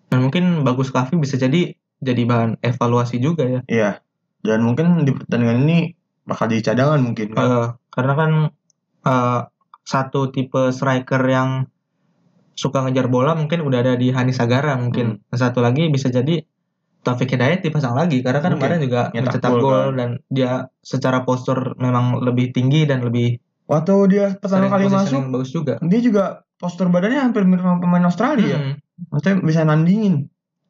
Dan 0.08 0.18
mungkin 0.24 0.64
bagus 0.64 0.88
Kavi 0.88 1.20
bisa 1.20 1.36
jadi 1.36 1.76
jadi 1.98 2.22
bahan 2.24 2.62
evaluasi 2.64 3.20
juga 3.20 3.44
ya. 3.44 3.60
Iya. 3.68 3.90
Dan 4.40 4.62
mungkin 4.64 5.02
di 5.04 5.12
pertandingan 5.12 5.66
ini 5.66 5.92
bakal 6.24 6.48
jadi 6.48 6.72
cadangan 6.72 7.02
mungkin 7.02 7.34
kan. 7.34 7.44
Eh, 7.44 7.68
karena 7.90 8.12
kan 8.14 8.30
eh, 9.04 9.40
satu 9.88 10.28
tipe 10.28 10.68
striker 10.68 11.24
yang 11.24 11.64
suka 12.52 12.84
ngejar 12.84 13.08
bola 13.08 13.32
mungkin 13.32 13.62
udah 13.62 13.78
ada 13.80 13.94
di 13.94 14.10
Hani 14.10 14.30
Sagara 14.30 14.76
Hmm. 14.76 14.82
mungkin. 14.84 15.06
Nah, 15.24 15.38
Satu 15.38 15.64
lagi 15.64 15.88
bisa 15.88 16.10
jadi 16.10 16.44
Taufik 16.98 17.30
Hidayat 17.30 17.62
dipasang 17.62 17.94
lagi 17.94 18.20
karena 18.20 18.42
kan 18.42 18.52
Mungkin. 18.52 18.68
kemarin 18.68 18.80
juga 18.82 19.02
Nyetak 19.08 19.22
mencetak 19.38 19.52
gol, 19.54 19.70
kan. 19.70 19.90
dan 19.94 20.08
dia 20.28 20.50
secara 20.82 21.22
postur 21.22 21.78
memang 21.78 22.20
lebih 22.20 22.50
tinggi 22.50 22.84
dan 22.84 23.00
lebih 23.00 23.38
Waktu 23.64 23.94
dia 24.08 24.26
pertama 24.34 24.66
kali 24.66 24.88
masuk, 24.88 25.28
bagus 25.28 25.52
juga. 25.52 25.76
dia 25.78 26.00
juga 26.00 26.24
postur 26.56 26.88
badannya 26.88 27.20
hampir 27.22 27.44
mirip 27.44 27.60
sama 27.60 27.78
pemain 27.78 28.02
Australia. 28.02 28.56
Mm. 28.58 28.74
Maksudnya 29.08 29.34
bisa 29.40 29.60
nandingin. 29.62 30.14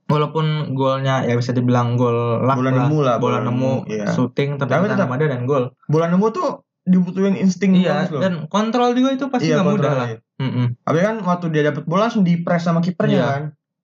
Walaupun 0.04 0.46
golnya 0.72 1.20
ya 1.22 1.33
bisa 1.33 1.52
dibilang 1.52 1.94
gol 1.94 2.42
luck 2.42 2.59
Bola 2.59 2.68
lah, 2.68 2.76
nemu 2.85 2.98
lah, 2.98 3.16
bola 3.16 3.38
bola 3.38 3.38
nemu, 3.44 3.72
iya. 3.87 4.09
shooting 4.11 4.57
tapi, 4.57 4.72
tetap- 4.85 5.09
ada 5.09 5.24
dan 5.26 5.42
gol. 5.44 5.72
Bola 5.85 6.07
nemu 6.07 6.26
tuh 6.28 6.67
dibutuhin 6.88 7.37
insting 7.37 7.72
Iya, 7.74 8.09
loh. 8.09 8.18
dan 8.18 8.35
kontrol 8.46 8.92
juga 8.92 9.12
itu 9.12 9.29
pasti 9.29 9.48
Iya, 9.48 9.57
nggak 9.59 9.68
mudah 9.70 9.92
lah. 9.92 10.07
iya. 10.09 10.18
Mm-mm. 10.38 10.66
Tapi 10.81 10.98
kan 10.98 11.16
waktu 11.20 11.46
dia 11.48 11.62
dapat 11.64 11.85
bola 11.85 12.07
langsung 12.07 12.22
di 12.22 12.35
press 12.37 12.62
sama 12.62 12.81
kipernya 12.81 13.14
Iya. 13.14 13.27
kan. 13.29 13.42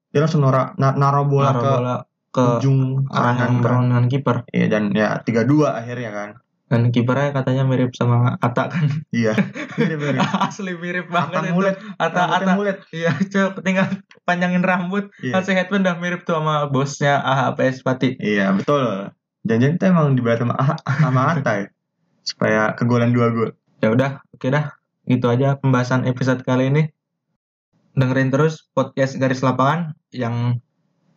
Dia 0.09 0.21
langsung 0.21 0.41
nora, 0.41 0.73
na- 0.75 0.95
naruh 0.95 1.25
bola 1.25 1.51
Naruh 1.51 1.61
ke 1.61 1.71
bola 1.73 1.95
ke 2.31 2.45
ujung 2.59 2.79
arah 3.07 3.33
kanan 3.33 3.39
kan. 3.39 3.53
perlawanan 3.61 4.05
kiper. 4.07 4.37
Iya 4.49 4.67
dan 4.69 4.91
ya 4.91 5.21
3-2 5.21 5.71
akhirnya 5.73 6.11
kan. 6.11 6.31
Dan 6.65 6.89
kipernya 6.89 7.31
katanya 7.33 7.63
mirip 7.63 7.93
sama 7.93 8.35
Ata 8.37 8.67
kan. 8.67 8.87
Iya. 9.11 9.37
Mirip-mirip. 9.79 10.19
Asli 10.41 10.73
mirip 10.75 11.07
banget 11.09 11.37
Ata 11.37 11.45
itu. 11.45 11.53
mulet, 11.53 11.77
Ata 11.95 12.23
Ata. 12.33 12.53
mulet. 12.55 12.79
Iya, 12.89 13.13
cok 13.15 13.61
tinggal 13.61 13.87
panjangin 14.23 14.63
rambut, 14.63 15.13
Iya. 15.19 15.37
kasih 15.37 15.55
headband 15.55 15.85
udah 15.85 15.97
mirip 15.97 16.23
tuh 16.23 16.35
sama 16.35 16.67
bosnya 16.67 17.21
AHPS 17.21 17.83
Pati. 17.83 18.17
Iya, 18.17 18.51
betul. 18.53 19.13
Jangan 19.43 19.77
itu 19.77 19.85
emang 19.85 20.07
dibayar 20.13 20.41
sama 20.41 20.55
sama 20.81 21.21
Atta 21.31 21.53
ya. 21.55 21.67
Supaya 22.25 22.73
kegolan 22.75 23.13
dua 23.13 23.29
gol. 23.31 23.51
Ya 23.81 23.93
udah, 23.93 24.11
oke 24.33 24.49
dah. 24.49 24.73
Gitu 25.05 25.29
aja 25.29 25.61
pembahasan 25.61 26.09
episode 26.09 26.41
kali 26.43 26.73
ini. 26.73 26.89
Dengerin 27.95 28.33
terus 28.33 28.67
podcast 28.75 29.15
Garis 29.21 29.45
Lapangan 29.45 29.95
yang 30.11 30.59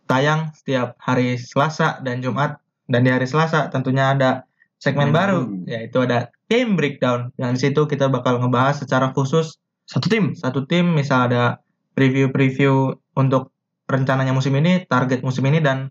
tayang 0.06 0.52
setiap 0.54 0.94
hari 1.00 1.34
Selasa 1.40 1.98
dan 2.04 2.20
Jumat. 2.20 2.60
Dan 2.86 3.04
di 3.04 3.10
hari 3.12 3.24
Selasa 3.24 3.68
tentunya 3.68 4.12
ada 4.14 4.44
segmen 4.78 5.10
Hmm. 5.10 5.16
baru, 5.16 5.40
yaitu 5.66 5.98
ada 6.04 6.30
Team 6.46 6.78
Breakdown. 6.78 7.34
Yang 7.36 7.50
di 7.52 7.60
situ 7.68 7.82
kita 7.84 8.06
bakal 8.08 8.38
ngebahas 8.38 8.78
secara 8.80 9.10
khusus 9.12 9.58
Satu 9.88 10.06
tim. 10.12 10.36
satu 10.36 10.68
tim, 10.68 10.92
misal 10.92 11.32
ada 11.32 11.64
preview-preview 11.96 12.92
untuk 13.16 13.50
rencananya 13.88 14.36
musim 14.36 14.52
ini, 14.54 14.84
target 14.84 15.24
musim 15.24 15.48
ini, 15.48 15.64
dan 15.64 15.88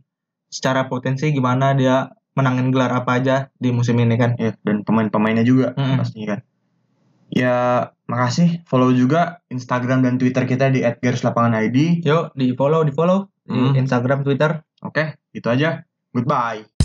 secara 0.53 0.85
potensi 0.85 1.33
gimana 1.33 1.73
dia 1.73 2.07
menangin 2.37 2.69
gelar 2.69 2.93
apa 2.93 3.17
aja 3.17 3.49
di 3.57 3.73
musim 3.73 3.97
ini 3.97 4.13
kan. 4.13 4.37
Ya, 4.37 4.53
dan 4.61 4.85
pemain-pemainnya 4.85 5.41
juga 5.41 5.73
Mm-mm. 5.73 5.97
pastinya 5.97 6.37
kan. 6.37 6.41
Ya, 7.27 7.55
makasih. 8.07 8.63
Follow 8.69 8.93
juga 8.95 9.43
Instagram 9.49 10.05
dan 10.05 10.15
Twitter 10.15 10.45
kita 10.45 10.69
di 10.69 10.85
@garislapanganid. 10.85 12.05
Yuk, 12.05 12.31
di 12.37 12.53
follow, 12.55 12.85
di 12.85 12.93
follow 12.93 13.27
di 13.43 13.57
Hmm. 13.57 13.75
Instagram, 13.75 14.23
Twitter. 14.23 14.63
Oke, 14.85 15.17
itu 15.33 15.47
aja. 15.49 15.83
Goodbye. 16.13 16.76